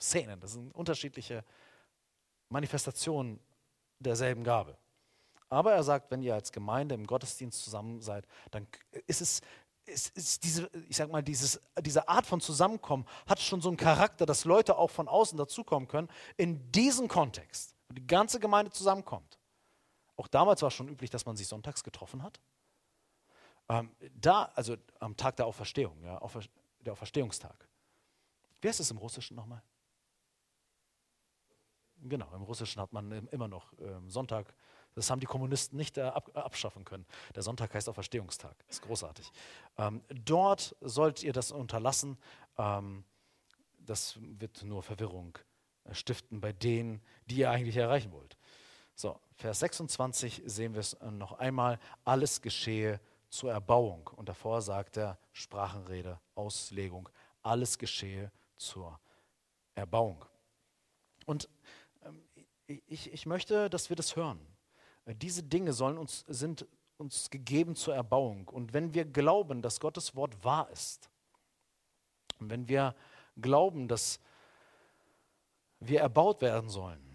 [0.00, 1.44] Szenen, das sind unterschiedliche
[2.48, 3.40] Manifestationen
[3.98, 4.76] derselben Gabe.
[5.48, 8.66] Aber er sagt, wenn ihr als Gemeinde im Gottesdienst zusammen seid, dann
[9.06, 9.40] ist es
[9.86, 13.76] ist, ist diese, ich sag mal, dieses, diese Art von Zusammenkommen hat schon so einen
[13.76, 18.70] Charakter, dass Leute auch von außen dazukommen können, in diesem Kontext, wo die ganze Gemeinde
[18.70, 19.38] zusammenkommt.
[20.16, 22.40] Auch damals war es schon üblich, dass man sich sonntags getroffen hat.
[23.68, 26.40] Ähm, da, also am Tag der Auferstehung, ja, Aufer
[26.80, 27.68] der Auferstehungstag.
[28.60, 29.62] Wie heißt es im Russischen nochmal?
[32.04, 34.52] Genau, im Russischen hat man immer noch ähm, Sonntag.
[34.94, 37.06] Das haben die Kommunisten nicht äh, ab, abschaffen können.
[37.34, 38.56] Der Sonntag heißt Auferstehungstag.
[38.68, 39.30] Ist großartig.
[39.78, 42.18] Ähm, dort sollt ihr das unterlassen.
[42.58, 43.04] Ähm,
[43.78, 45.38] das wird nur Verwirrung
[45.84, 48.36] äh, stiften bei denen, die ihr eigentlich erreichen wollt.
[48.94, 51.78] So, Vers 26 sehen wir es äh, noch einmal.
[52.04, 53.00] Alles geschehe
[53.32, 54.08] zur Erbauung.
[54.14, 57.08] Und davor sagt er Sprachenrede, Auslegung,
[57.42, 59.00] alles geschehe zur
[59.74, 60.24] Erbauung.
[61.24, 61.48] Und
[62.04, 62.22] ähm,
[62.66, 64.38] ich, ich möchte, dass wir das hören.
[65.06, 66.66] Diese Dinge sollen uns, sind
[66.98, 68.48] uns gegeben zur Erbauung.
[68.48, 71.08] Und wenn wir glauben, dass Gottes Wort wahr ist,
[72.38, 72.94] und wenn wir
[73.40, 74.20] glauben, dass
[75.80, 77.11] wir erbaut werden sollen,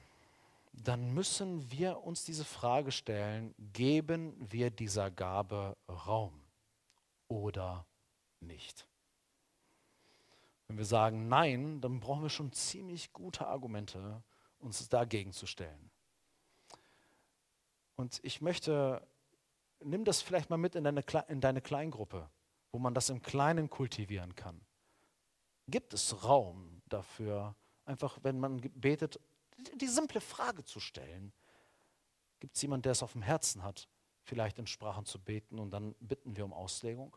[0.83, 6.39] dann müssen wir uns diese Frage stellen, geben wir dieser Gabe Raum
[7.27, 7.85] oder
[8.39, 8.87] nicht?
[10.67, 14.23] Wenn wir sagen Nein, dann brauchen wir schon ziemlich gute Argumente,
[14.59, 15.91] uns dagegen zu stellen.
[17.95, 19.05] Und ich möchte,
[19.79, 22.29] nimm das vielleicht mal mit in deine, in deine Kleingruppe,
[22.71, 24.61] wo man das im Kleinen kultivieren kann.
[25.67, 27.55] Gibt es Raum dafür,
[27.85, 29.19] einfach wenn man betet,
[29.57, 31.33] die simple Frage zu stellen.
[32.39, 33.87] Gibt es jemanden, der es auf dem Herzen hat,
[34.23, 37.15] vielleicht in Sprachen zu beten und dann bitten wir um Auslegung?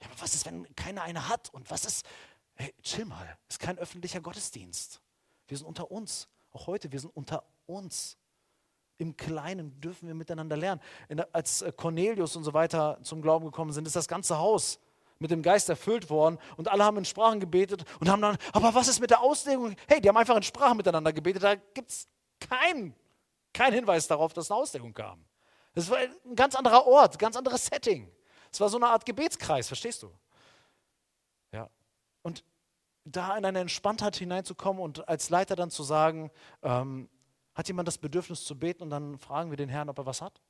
[0.00, 1.52] Ja, aber was ist, wenn keiner eine hat?
[1.52, 2.06] Und was ist,
[2.54, 5.00] hey, chill mal, ist kein öffentlicher Gottesdienst.
[5.48, 6.28] Wir sind unter uns.
[6.52, 8.16] Auch heute, wir sind unter uns.
[8.98, 10.80] Im Kleinen dürfen wir miteinander lernen.
[11.32, 14.78] Als äh, Cornelius und so weiter zum Glauben gekommen sind, ist das ganze Haus
[15.18, 18.74] mit dem Geist erfüllt worden und alle haben in Sprachen gebetet und haben dann, aber
[18.74, 19.74] was ist mit der Auslegung?
[19.86, 22.06] Hey, die haben einfach in Sprachen miteinander gebetet, da gibt es
[22.38, 22.94] keinen
[23.52, 25.24] kein Hinweis darauf, dass eine Auslegung kam.
[25.74, 28.10] Das war ein ganz anderer Ort, ganz anderes Setting.
[28.52, 30.12] Es war so eine Art Gebetskreis, verstehst du?
[31.52, 31.68] Ja.
[32.22, 32.44] Und
[33.04, 36.30] da in eine Entspanntheit hineinzukommen und als Leiter dann zu sagen,
[36.62, 37.08] ähm,
[37.54, 40.22] hat jemand das Bedürfnis zu beten und dann fragen wir den Herrn, ob er was
[40.22, 40.40] hat?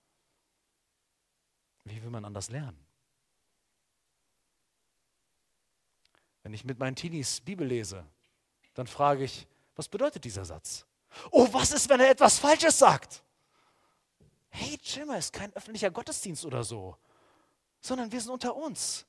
[1.84, 2.87] Wie will man anders lernen?
[6.42, 8.04] Wenn ich mit meinen Teenies Bibel lese,
[8.74, 10.86] dann frage ich, was bedeutet dieser Satz?
[11.30, 13.22] Oh, was ist, wenn er etwas Falsches sagt?
[14.50, 16.96] Hey, Jimmer, ist kein öffentlicher Gottesdienst oder so,
[17.80, 19.06] sondern wir sind unter uns.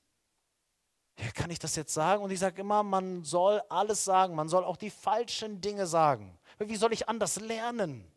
[1.18, 2.24] Ja, kann ich das jetzt sagen?
[2.24, 6.38] Und ich sage immer, man soll alles sagen, man soll auch die falschen Dinge sagen.
[6.60, 8.10] Wie soll ich anders lernen?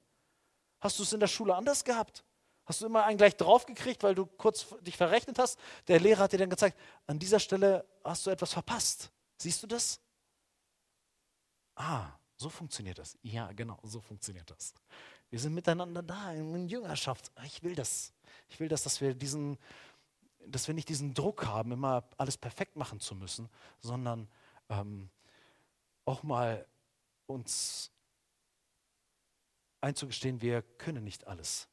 [0.81, 2.25] Hast du es in der Schule anders gehabt?
[2.65, 5.59] Hast du immer einen gleich draufgekriegt, weil du kurz dich verrechnet hast?
[5.89, 9.11] Der Lehrer hat dir dann gezeigt, an dieser Stelle hast du etwas verpasst.
[9.37, 10.01] Siehst du das?
[11.75, 13.19] Ah, so funktioniert das.
[13.23, 14.75] Ja, genau, so funktioniert das.
[15.31, 17.33] Wir sind miteinander da in Jüngerschaft.
[17.45, 18.13] Ich will das.
[18.49, 19.59] Ich will das, dass wir diesen,
[20.47, 23.49] dass wir nicht diesen Druck haben, immer alles perfekt machen zu müssen,
[23.81, 24.29] sondern
[24.69, 25.11] ähm,
[26.05, 26.67] auch mal
[27.27, 27.91] uns
[29.81, 31.69] einzugestehen, wir können nicht alles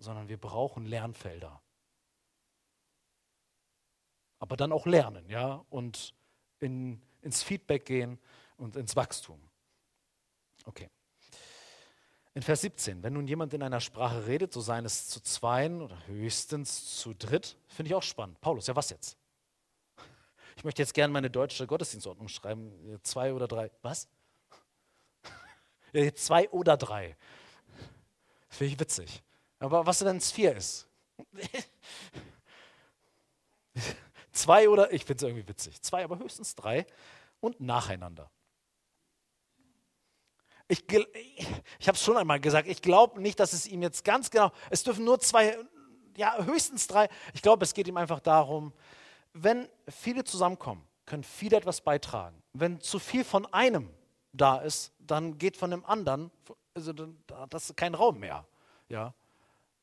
[0.00, 1.62] sondern wir brauchen Lernfelder.
[4.38, 6.14] Aber dann auch lernen, ja, und
[6.58, 8.18] in, ins Feedback gehen
[8.56, 9.40] und ins Wachstum.
[10.64, 10.88] Okay.
[12.32, 15.82] In Vers 17, wenn nun jemand in einer Sprache redet, so seien es zu zweien
[15.82, 18.40] oder höchstens zu dritt, finde ich auch spannend.
[18.40, 19.16] Paulus, ja was jetzt?
[20.56, 23.00] Ich möchte jetzt gerne meine deutsche Gottesdienstordnung schreiben.
[23.02, 23.70] Zwei oder drei.
[23.80, 24.08] Was?
[25.92, 27.16] Ja, zwei oder drei.
[28.48, 29.22] Finde ich witzig.
[29.60, 30.88] Aber was denn vier ist?
[34.32, 36.86] zwei oder, ich finde es irgendwie witzig, zwei, aber höchstens drei
[37.40, 38.30] und nacheinander.
[40.66, 44.30] Ich, ich habe es schon einmal gesagt, ich glaube nicht, dass es ihm jetzt ganz
[44.30, 45.58] genau, es dürfen nur zwei,
[46.16, 47.08] ja, höchstens drei.
[47.34, 48.72] Ich glaube, es geht ihm einfach darum,
[49.32, 52.42] wenn viele zusammenkommen, können viele etwas beitragen.
[52.52, 53.90] Wenn zu viel von einem
[54.32, 56.30] da ist, dann geht von dem anderen,
[56.72, 58.46] also das ist kein Raum mehr.
[58.88, 59.12] Ja.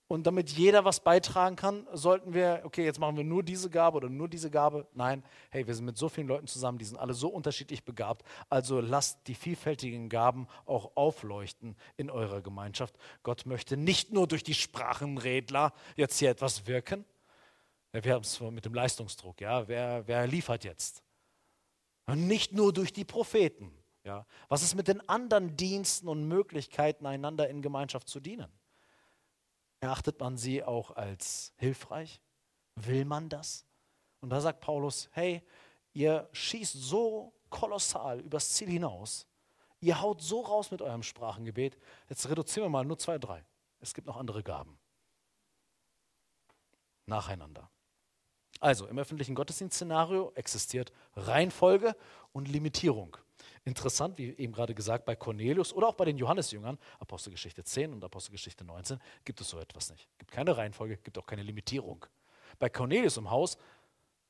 [0.09, 3.97] Und damit jeder was beitragen kann, sollten wir, okay, jetzt machen wir nur diese Gabe
[3.97, 4.87] oder nur diese Gabe.
[4.93, 8.25] Nein, hey, wir sind mit so vielen Leuten zusammen, die sind alle so unterschiedlich begabt.
[8.49, 12.95] Also lasst die vielfältigen Gaben auch aufleuchten in eurer Gemeinschaft.
[13.23, 17.03] Gott möchte nicht nur durch die Sprachenredler jetzt hier etwas wirken.
[17.91, 19.67] Wir haben es mit dem Leistungsdruck, ja.
[19.67, 21.03] Wer, wer liefert jetzt?
[22.05, 23.73] Und nicht nur durch die Propheten.
[24.05, 24.25] Ja.
[24.47, 28.47] Was ist mit den anderen Diensten und Möglichkeiten, einander in Gemeinschaft zu dienen?
[29.79, 32.21] Erachtet man sie auch als hilfreich?
[32.75, 33.65] Will man das?
[34.21, 35.43] Und da sagt Paulus, hey,
[35.93, 39.27] ihr schießt so kolossal übers Ziel hinaus,
[39.79, 41.77] ihr haut so raus mit eurem Sprachengebet,
[42.09, 43.45] jetzt reduzieren wir mal nur zwei, drei.
[43.79, 44.79] Es gibt noch andere Gaben.
[47.05, 47.69] Nacheinander.
[48.59, 51.95] Also im öffentlichen Gottesdienstszenario existiert Reihenfolge
[52.31, 53.17] und Limitierung.
[53.67, 58.01] Interessant, wie eben gerade gesagt, bei Cornelius oder auch bei den Johannesjüngern, Apostelgeschichte 10 und
[58.01, 60.07] Apostelgeschichte 19, gibt es so etwas nicht.
[60.13, 62.05] Es gibt keine Reihenfolge, gibt auch keine Limitierung.
[62.59, 63.57] Bei Cornelius im Haus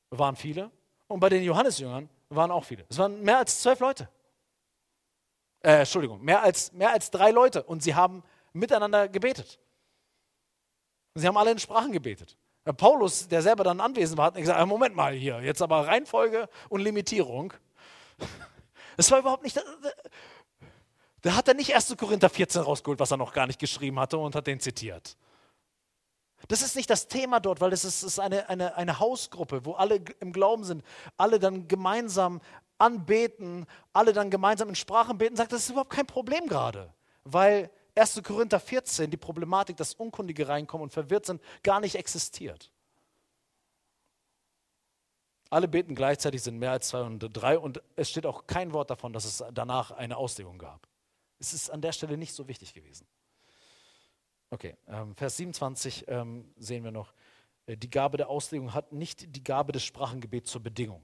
[0.09, 0.71] waren viele
[1.07, 2.83] und bei den Johannesjüngern waren auch viele.
[2.89, 4.09] Es waren mehr als zwölf Leute.
[5.61, 8.23] Äh, Entschuldigung, mehr als, mehr als drei Leute und sie haben
[8.53, 9.59] miteinander gebetet.
[11.13, 12.35] Sie haben alle in Sprachen gebetet.
[12.75, 16.81] Paulus, der selber dann anwesend war, hat gesagt, Moment mal hier, jetzt aber Reihenfolge und
[16.81, 17.53] Limitierung.
[18.97, 19.57] Das war überhaupt nicht.
[21.21, 21.95] Da hat er nicht 1.
[21.97, 25.15] Korinther 14 rausgeholt, was er noch gar nicht geschrieben hatte und hat den zitiert.
[26.47, 29.73] Das ist nicht das Thema dort, weil es ist, ist eine, eine, eine Hausgruppe, wo
[29.73, 30.83] alle im Glauben sind,
[31.15, 32.41] alle dann gemeinsam
[32.77, 36.93] anbeten, alle dann gemeinsam in Sprachen beten, sagt, das ist überhaupt kein Problem gerade,
[37.23, 38.21] weil 1.
[38.23, 42.71] Korinther 14 die Problematik, dass Unkundige reinkommen und verwirrt sind, gar nicht existiert.
[45.49, 48.89] Alle beten gleichzeitig, sind mehr als zwei und drei und es steht auch kein Wort
[48.89, 50.87] davon, dass es danach eine Auslegung gab.
[51.39, 53.07] Es ist an der Stelle nicht so wichtig gewesen.
[54.49, 57.13] Okay, ähm, Vers 27 ähm, sehen wir noch,
[57.65, 61.03] äh, die Gabe der Auslegung hat nicht die Gabe des Sprachengebets zur Bedingung.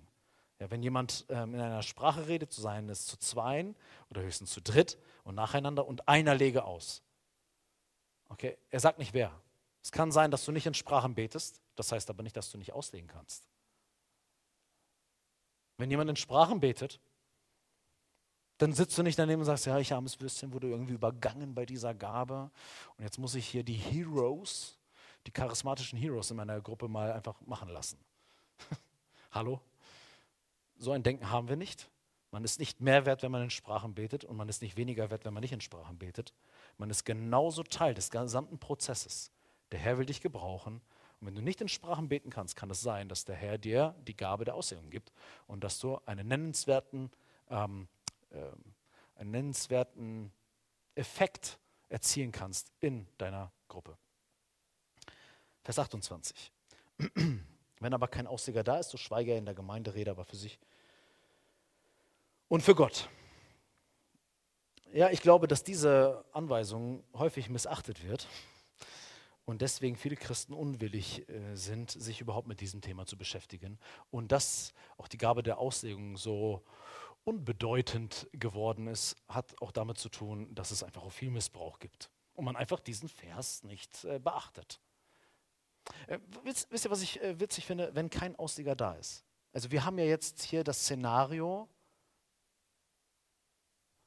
[0.60, 3.76] Ja, wenn jemand ähm, in einer Sprache redet, zu sein es zu zweien
[4.10, 7.04] oder höchstens zu dritt und nacheinander und einer lege aus.
[8.30, 9.32] Okay, er sagt nicht wer.
[9.82, 12.58] Es kann sein, dass du nicht in Sprachen betest, das heißt aber nicht, dass du
[12.58, 13.44] nicht auslegen kannst.
[15.84, 17.02] Wenn jemand in Sprachen betet,
[18.58, 21.66] dann sitzt du nicht daneben und sagst, ja, ich armes Würstchen wurde irgendwie übergangen bei
[21.66, 22.52] dieser Gabe.
[22.96, 24.80] Und jetzt muss ich hier die Heroes,
[25.28, 28.00] die charismatischen Heroes in meiner Gruppe mal einfach machen lassen.
[29.32, 29.60] Hallo?
[30.78, 31.90] So ein Denken haben wir nicht.
[32.32, 35.12] Man ist nicht mehr wert, wenn man in Sprachen betet und man ist nicht weniger
[35.12, 36.34] wert, wenn man nicht in Sprachen betet.
[36.78, 39.32] Man ist genauso Teil des gesamten Prozesses.
[39.74, 40.80] Der Herr will dich gebrauchen
[41.24, 43.96] und wenn du nicht in Sprachen beten kannst, kann es sein, dass der Herr dir
[44.06, 45.14] die Gabe der Aussehung gibt
[45.48, 47.10] und dass du einen nennenswerten,
[47.50, 47.88] ähm,
[48.32, 48.42] äh,
[49.16, 50.34] einen nennenswerten
[50.96, 53.98] Effekt erzielen kannst in deiner Gruppe.
[55.64, 56.52] Vers 28.
[57.80, 60.36] Wenn aber kein Ausleger da ist, so schweige er in der Gemeinde, rede aber für
[60.36, 60.60] sich
[62.50, 63.08] und für Gott.
[64.92, 68.28] Ja, ich glaube, dass diese Anweisung häufig missachtet wird
[69.46, 73.78] und deswegen viele Christen unwillig äh, sind, sich überhaupt mit diesem Thema zu beschäftigen
[74.12, 76.64] und dass auch die Gabe der Auslegung so
[77.26, 82.10] unbedeutend geworden ist, hat auch damit zu tun, dass es einfach auch viel Missbrauch gibt
[82.34, 84.80] und man einfach diesen Vers nicht äh, beachtet.
[86.08, 89.24] Äh, wisst, wisst, ihr, was ich äh, witzig finde, wenn kein Ausleger da ist?
[89.52, 91.70] Also wir haben ja jetzt hier das Szenario,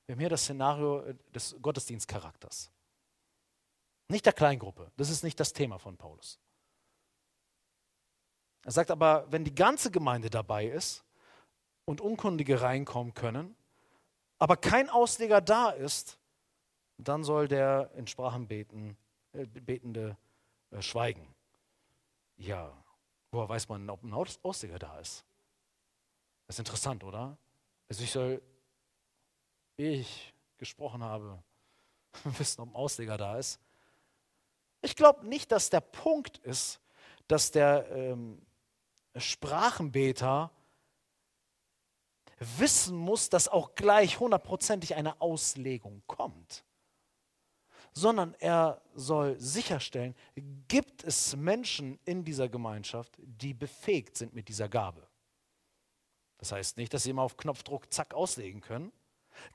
[0.06, 2.70] wir haben hier das Szenario äh, des Gottesdienstcharakters.
[4.08, 6.38] Nicht der Kleingruppe, das ist nicht das Thema von Paulus.
[8.64, 11.04] Er sagt aber, wenn die ganze Gemeinde dabei ist
[11.84, 13.56] und Unkundige reinkommen können,
[14.38, 16.18] aber kein Ausleger da ist,
[16.98, 18.96] dann soll der in Sprachen beten,
[19.32, 20.16] äh, Betende
[20.70, 21.26] äh, schweigen.
[22.36, 22.72] Ja,
[23.30, 25.24] woher weiß man, ob ein Ausleger da ist?
[26.46, 27.36] Das ist interessant, oder?
[27.88, 28.42] Also ich soll,
[29.76, 31.42] ich gesprochen habe,
[32.24, 33.60] wissen, ob ein Ausleger da ist.
[34.86, 36.80] Ich glaube nicht, dass der Punkt ist,
[37.26, 38.40] dass der ähm,
[39.16, 40.52] Sprachenbeter
[42.38, 46.64] wissen muss, dass auch gleich hundertprozentig eine Auslegung kommt,
[47.94, 50.14] sondern er soll sicherstellen,
[50.68, 55.04] gibt es Menschen in dieser Gemeinschaft, die befähigt sind mit dieser Gabe.
[56.38, 58.92] Das heißt nicht, dass sie immer auf Knopfdruck zack auslegen können,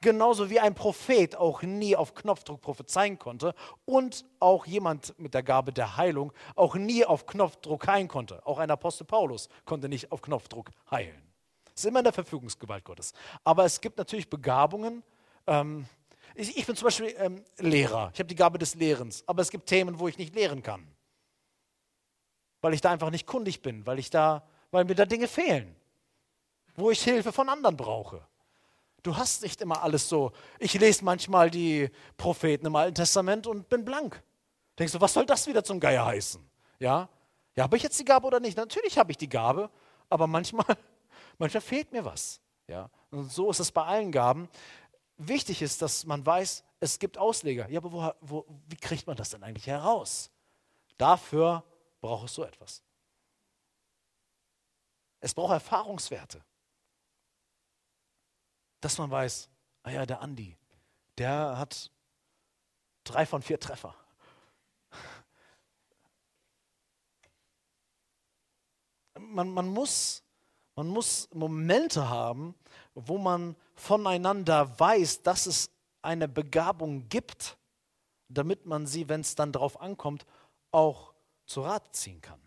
[0.02, 3.54] Genauso wie ein Prophet auch nie auf Knopfdruck prophezeien konnte
[3.86, 8.46] und auch jemand mit der Gabe der Heilung auch nie auf Knopfdruck heilen konnte.
[8.46, 11.22] Auch ein Apostel Paulus konnte nicht auf Knopfdruck heilen.
[11.66, 13.14] Das ist immer in der Verfügungsgewalt Gottes.
[13.44, 15.04] Aber es gibt natürlich Begabungen.
[15.48, 15.86] Ähm,
[16.36, 18.12] ich, ich, bin zum Beispiel ähm, Lehrer.
[18.14, 19.24] Ich habe die Gabe des Lehrens.
[19.28, 20.86] Aber es gibt Themen, wo ich nicht lehren kann.
[22.62, 25.76] Weil ich da einfach nicht kundig bin, weil, ich da, weil mir da Dinge fehlen.
[26.76, 28.26] Wo ich Hilfe von anderen brauche.
[29.04, 30.32] Du hast nicht immer alles so.
[30.60, 34.22] Ich lese manchmal die Propheten im Alten Testament und bin blank.
[34.78, 36.42] Denkst du, was soll das wieder zum Geier heißen?
[36.80, 37.10] Ja?
[37.56, 38.58] Ja, habe ich jetzt die Gabe oder nicht?
[38.58, 39.70] Natürlich habe ich die Gabe,
[40.10, 40.66] aber manchmal,
[41.40, 42.42] manchmal fehlt mir was.
[42.68, 42.90] Ja?
[43.10, 44.48] Und so ist es bei allen Gaben.
[45.18, 47.70] Wichtig ist, dass man weiß, es gibt Ausleger.
[47.70, 50.32] Ja, aber wo, wo, wie kriegt man das denn eigentlich heraus?
[50.98, 51.64] Dafür
[52.02, 52.84] braucht es so etwas.
[55.20, 56.44] Es braucht Erfahrungswerte
[58.82, 59.50] dass man weiß,
[59.84, 60.58] ah ja, der Andi,
[61.18, 61.92] der hat
[63.04, 63.96] drei von vier Treffer.
[69.20, 70.24] Man, man, muss,
[70.76, 72.56] man muss Momente haben,
[72.96, 75.70] wo man voneinander weiß, dass es
[76.02, 77.58] eine Begabung gibt,
[78.30, 80.26] damit man sie, wenn es dann darauf ankommt,
[80.72, 81.14] auch
[81.46, 82.40] zu Rat ziehen kann.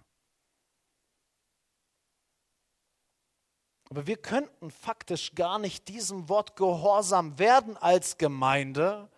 [3.94, 9.08] Aber wir könnten faktisch gar nicht diesem Wort gehorsam werden als Gemeinde,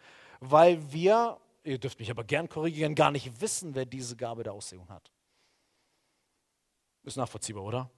[0.41, 4.53] weil wir, ihr dürft mich aber gern korrigieren, gar nicht wissen, wer diese Gabe der
[4.53, 5.11] Aussehung hat.
[7.05, 7.91] Ist nachvollziehbar, oder?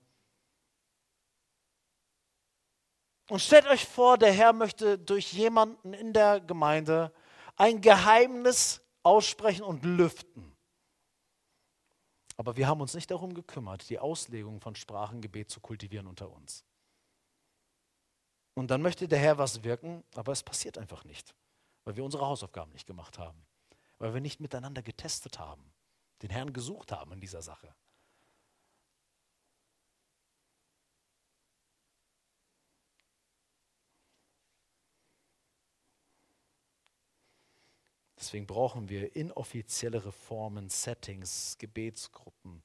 [3.29, 7.12] Und stellt euch vor, der Herr möchte durch jemanden in der Gemeinde
[7.57, 10.57] ein Geheimnis aussprechen und lüften.
[12.37, 16.64] Aber wir haben uns nicht darum gekümmert, die Auslegung von Sprachengebet zu kultivieren unter uns.
[18.59, 21.32] Und dann möchte der Herr was wirken, aber es passiert einfach nicht,
[21.84, 23.46] weil wir unsere Hausaufgaben nicht gemacht haben,
[23.98, 25.72] weil wir nicht miteinander getestet haben,
[26.22, 27.72] den Herrn gesucht haben in dieser Sache.
[38.18, 42.64] Deswegen brauchen wir inoffizielle Reformen, Settings, Gebetsgruppen,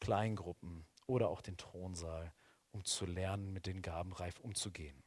[0.00, 2.32] Kleingruppen oder auch den Thronsaal,
[2.72, 5.04] um zu lernen, mit den Gaben reif umzugehen.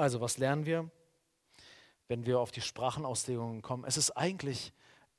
[0.00, 0.90] Also, was lernen wir,
[2.08, 3.84] wenn wir auf die Sprachenauslegungen kommen?
[3.84, 4.72] Es ist eigentlich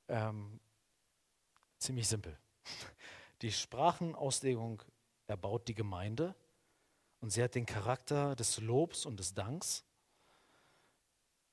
[0.08, 0.60] ähm,
[1.78, 2.36] ziemlich simpel.
[3.44, 4.82] Die Sprachenauslegung
[5.28, 6.36] erbaut die Gemeinde
[7.20, 9.84] und sie hat den Charakter des Lobs und des Danks.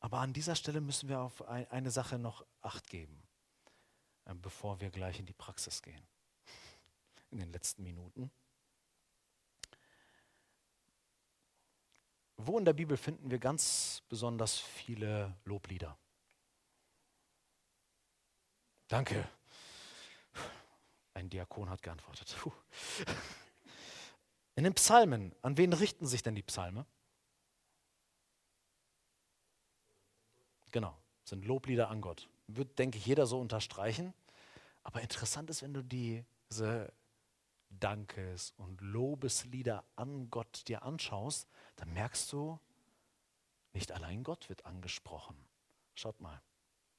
[0.00, 3.22] Aber an dieser Stelle müssen wir auf eine Sache noch acht geben,
[4.26, 6.02] ähm, bevor wir gleich in die Praxis gehen.
[7.30, 8.30] In den letzten Minuten.
[12.38, 15.98] Wo in der Bibel finden wir ganz besonders viele Loblieder?
[18.86, 19.28] Danke.
[21.14, 22.36] Ein Diakon hat geantwortet.
[24.54, 26.86] In den Psalmen, an wen richten sich denn die Psalme?
[30.70, 32.28] Genau, sind Loblieder an Gott.
[32.46, 34.14] Wird, denke ich, jeder so unterstreichen.
[34.84, 36.92] Aber interessant ist, wenn du diese
[37.70, 42.58] Dankes- und Lobeslieder an Gott dir anschaust, dann merkst du,
[43.72, 45.36] nicht allein Gott wird angesprochen.
[45.94, 46.40] Schaut mal,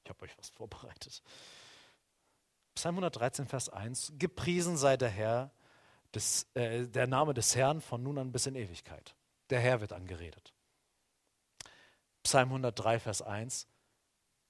[0.04, 1.22] ich habe euch was vorbereitet.
[2.74, 5.50] Psalm 113, Vers 1, gepriesen sei der Herr,
[6.14, 9.14] des, äh, der Name des Herrn von nun an bis in Ewigkeit.
[9.50, 10.54] Der Herr wird angeredet.
[12.22, 13.66] Psalm 103, Vers 1,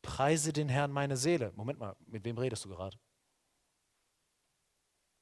[0.02, 1.52] preise den Herrn meine Seele.
[1.56, 2.98] Moment mal, mit wem redest du gerade?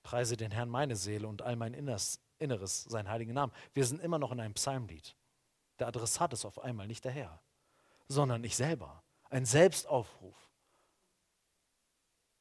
[0.02, 3.52] Preise den Herrn meine Seele und all mein Inneres, Inneres, seinen heiligen Namen.
[3.74, 5.14] Wir sind immer noch in einem Psalmlied.
[5.78, 7.40] Der Adressat ist auf einmal nicht der Herr,
[8.08, 9.02] sondern ich selber.
[9.30, 10.36] Ein Selbstaufruf.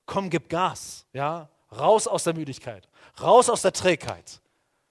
[0.06, 2.88] Komm, gib Gas, ja, raus aus der Müdigkeit,
[3.22, 4.42] raus aus der Trägheit.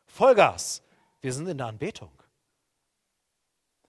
[0.06, 0.82] Vollgas.
[1.20, 2.12] Wir sind in der Anbetung.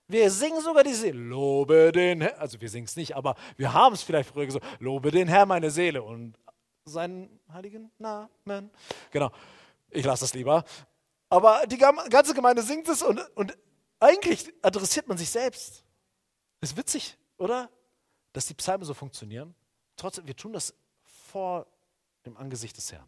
[0.08, 2.40] Wir singen sogar diese Lobe den Herrn.
[2.40, 4.66] Also wir singen es nicht, aber wir haben es vielleicht früher gesagt.
[4.80, 6.38] Lobe den Herrn, meine Seele und
[6.88, 8.72] seinen heiligen Namen.
[9.12, 9.32] Genau.
[9.90, 10.64] Ich lasse das lieber.
[11.30, 13.58] Aber die ganze Gemeinde singt es und, und
[14.00, 15.84] eigentlich adressiert man sich selbst.
[16.62, 17.70] Ist witzig, oder?
[18.34, 19.56] Dass die Psalmen so funktionieren.
[19.96, 20.74] Trotzdem, wir tun das
[21.04, 21.68] vor
[22.26, 23.08] dem Angesicht des Herrn.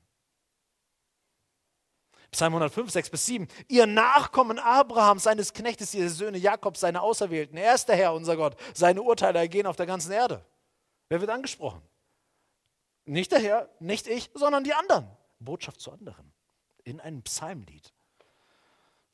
[2.32, 3.48] Psalm 105, 6 bis 7.
[3.68, 7.58] Ihr Nachkommen Abrahams, seines Knechtes, ihr Söhne Jakobs, seine Auserwählten.
[7.58, 8.56] Er ist der Herr, unser Gott.
[8.74, 10.46] Seine Urteile ergehen auf der ganzen Erde.
[11.10, 11.82] Wer wird angesprochen?
[13.10, 15.10] Nicht der Herr, nicht ich, sondern die anderen.
[15.40, 16.32] Botschaft zu anderen.
[16.84, 17.92] In einem Psalmlied.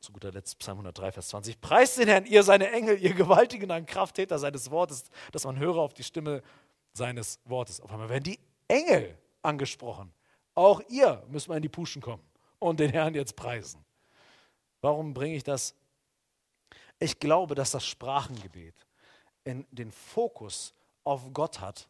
[0.01, 1.61] Zu guter Letzt Psalm 103, Vers 20.
[1.61, 5.77] Preist den Herrn, ihr seine Engel, ihr gewaltigen an Krafttäter seines Wortes, dass man höre
[5.77, 6.43] auf die Stimme
[6.91, 7.79] seines Wortes.
[7.79, 10.11] Auf einmal werden die Engel angesprochen.
[10.55, 12.23] Auch ihr müsst mal in die Puschen kommen
[12.59, 13.85] und den Herrn jetzt preisen.
[14.81, 15.73] Warum bringe ich das?
[16.99, 18.75] Ich glaube, dass das Sprachengebet
[19.45, 20.73] in den Fokus
[21.05, 21.87] auf Gott hat,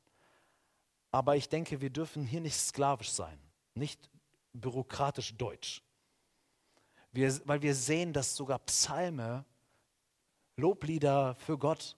[1.16, 3.40] aber ich denke, wir dürfen hier nicht sklavisch sein,
[3.74, 4.10] nicht
[4.52, 5.82] bürokratisch deutsch.
[7.14, 9.46] Wir, weil wir sehen, dass sogar Psalme,
[10.58, 11.96] Loblieder für Gott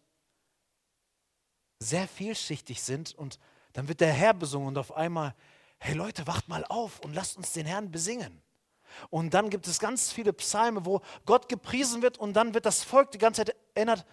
[1.80, 3.40] sehr vielschichtig sind und
[3.74, 5.34] dann wird der Herr besungen und auf einmal,
[5.80, 8.40] hey Leute, wacht mal auf und lasst uns den Herrn besingen.
[9.10, 12.84] Und dann gibt es ganz viele Psalme, wo Gott gepriesen wird und dann wird das
[12.84, 14.06] Volk die ganze Zeit erinnert.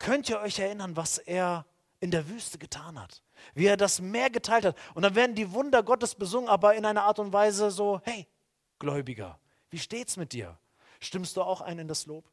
[0.00, 1.66] Könnt ihr euch erinnern, was er
[2.00, 3.22] in der Wüste getan hat?
[3.54, 4.76] Wie er das Meer geteilt hat.
[4.94, 8.26] Und dann werden die Wunder Gottes besungen, aber in einer Art und Weise so, hey,
[8.78, 9.38] Gläubiger,
[9.70, 10.58] wie steht's mit dir?
[11.00, 12.24] Stimmst du auch ein in das Lob?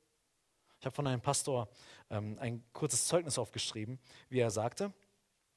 [0.79, 1.69] Ich habe von einem Pastor
[2.09, 3.99] ähm, ein kurzes Zeugnis aufgeschrieben,
[4.29, 4.93] wie er sagte,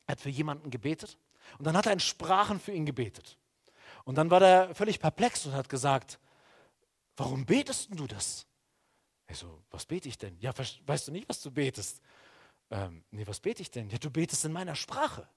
[0.06, 1.18] er hat für jemanden gebetet
[1.58, 3.36] und dann hat er in Sprachen für ihn gebetet.
[4.04, 6.18] Und dann war er völlig perplex und hat gesagt,
[7.16, 8.46] warum betest du das?
[9.28, 10.38] Ich so, was bete ich denn?
[10.40, 12.00] Ja, weißt du nicht, was du betest?
[12.70, 13.88] Ähm, nee, was bete ich denn?
[13.90, 15.28] Ja, du betest in meiner Sprache.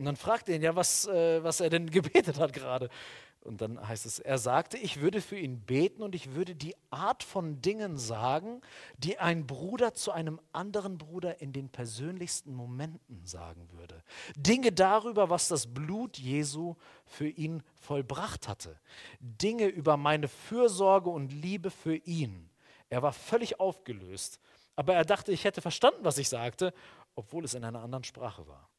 [0.00, 2.88] Und dann fragt er ihn ja, was, äh, was er denn gebetet hat gerade.
[3.42, 6.74] Und dann heißt es, er sagte, ich würde für ihn beten und ich würde die
[6.88, 8.62] Art von Dingen sagen,
[8.96, 14.02] die ein Bruder zu einem anderen Bruder in den persönlichsten Momenten sagen würde.
[14.36, 18.80] Dinge darüber, was das Blut Jesu für ihn vollbracht hatte.
[19.20, 22.48] Dinge über meine Fürsorge und Liebe für ihn.
[22.88, 24.40] Er war völlig aufgelöst,
[24.76, 26.72] aber er dachte, ich hätte verstanden, was ich sagte,
[27.16, 28.69] obwohl es in einer anderen Sprache war.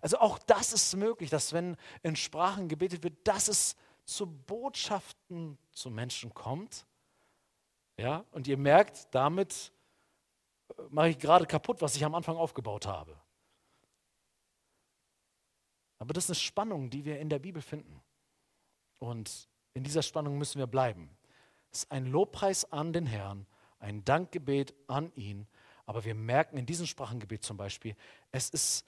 [0.00, 5.58] Also auch das ist möglich, dass wenn in Sprachen gebetet wird, dass es zu Botschaften
[5.72, 6.86] zu Menschen kommt.
[7.96, 9.72] Ja, und ihr merkt, damit
[10.76, 13.16] äh, mache ich gerade kaputt, was ich am Anfang aufgebaut habe.
[15.98, 18.02] Aber das ist eine Spannung, die wir in der Bibel finden.
[18.98, 21.08] Und in dieser Spannung müssen wir bleiben.
[21.70, 23.46] Es ist ein Lobpreis an den Herrn,
[23.78, 25.46] ein Dankgebet an ihn.
[25.86, 27.96] Aber wir merken in diesem Sprachengebet zum Beispiel,
[28.32, 28.86] es ist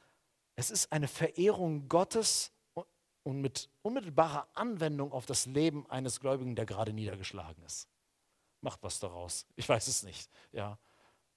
[0.56, 2.50] es ist eine Verehrung Gottes
[3.22, 7.88] und mit unmittelbarer Anwendung auf das Leben eines Gläubigen, der gerade niedergeschlagen ist.
[8.62, 9.46] Macht was daraus.
[9.54, 10.30] Ich weiß es nicht.
[10.52, 10.78] Ja.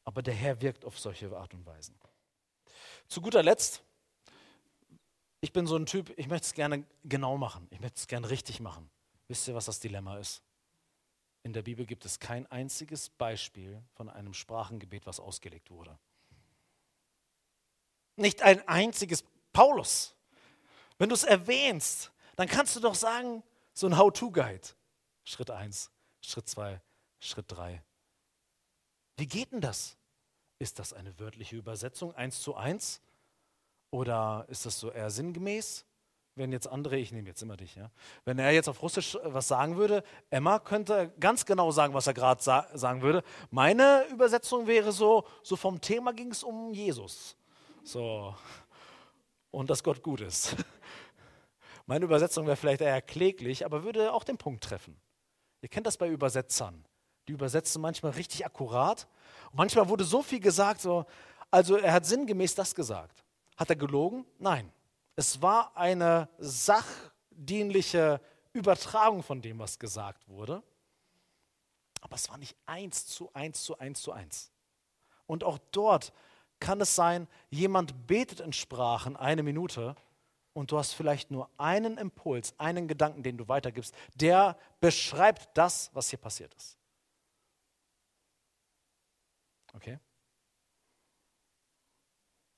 [0.06, 2.00] Aber der Herr wirkt auf solche Art und Weisen.
[3.08, 3.84] Zu guter Letzt,
[5.42, 7.68] ich bin so ein Typ, ich möchte es gerne genau machen.
[7.72, 8.90] Ich möchte es gerne richtig machen.
[9.28, 10.42] Wisst ihr, was das Dilemma ist?
[11.44, 15.98] In der Bibel gibt es kein einziges Beispiel von einem Sprachengebet, was ausgelegt wurde.
[18.20, 20.16] Nicht ein einziges Paulus.
[20.98, 23.44] Wenn du es erwähnst, dann kannst du doch sagen,
[23.74, 24.68] so ein How-to-Guide.
[25.24, 25.90] Schritt 1,
[26.22, 26.82] Schritt 2,
[27.20, 27.82] Schritt 3.
[29.18, 29.98] Wie geht denn das?
[30.60, 33.02] Ist das eine wörtliche Übersetzung, eins zu eins?
[33.92, 35.86] Oder ist das so eher sinngemäß?
[36.36, 37.92] Wenn jetzt andere, ich nehme jetzt immer dich, ja.
[38.24, 42.14] Wenn er jetzt auf Russisch was sagen würde, Emma könnte ganz genau sagen, was er
[42.14, 43.24] gerade sa sagen würde.
[43.52, 47.36] Meine Übersetzung wäre so, so vom Thema ging es um Jesus.
[47.84, 48.36] So.
[49.52, 50.56] Und dass Gott gut ist.
[51.86, 55.00] Meine Übersetzung wäre vielleicht eher kläglich, aber würde auch den Punkt treffen.
[55.62, 56.86] Ihr kennt das bei Übersetzern.
[57.28, 59.08] Die übersetzen manchmal richtig akkurat.
[59.52, 61.06] Und manchmal wurde so viel gesagt, so,
[61.52, 63.24] also er hat sinngemäß das gesagt.
[63.58, 64.26] Hat er gelogen?
[64.38, 64.72] Nein.
[65.16, 68.22] Es war eine sachdienliche
[68.54, 70.64] Übertragung von dem, was gesagt wurde.
[72.02, 74.52] Aber es war nicht eins zu eins zu eins zu eins.
[75.26, 76.14] Und auch dort
[76.60, 79.96] kann es sein, jemand betet in Sprachen eine Minute
[80.54, 85.90] und du hast vielleicht nur einen Impuls, einen Gedanken, den du weitergibst, der beschreibt das,
[85.94, 86.78] was hier passiert ist.
[89.74, 90.00] Okay?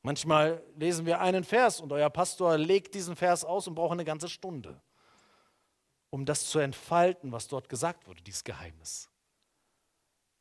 [0.03, 4.05] Manchmal lesen wir einen Vers und euer Pastor legt diesen Vers aus und braucht eine
[4.05, 4.81] ganze Stunde,
[6.09, 9.09] um das zu entfalten, was dort gesagt wurde, dieses Geheimnis.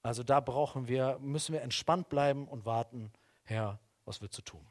[0.02, 3.12] Also da brauchen wir, müssen wir entspannt bleiben und warten,
[3.50, 4.64] Herr, was wird zu tun?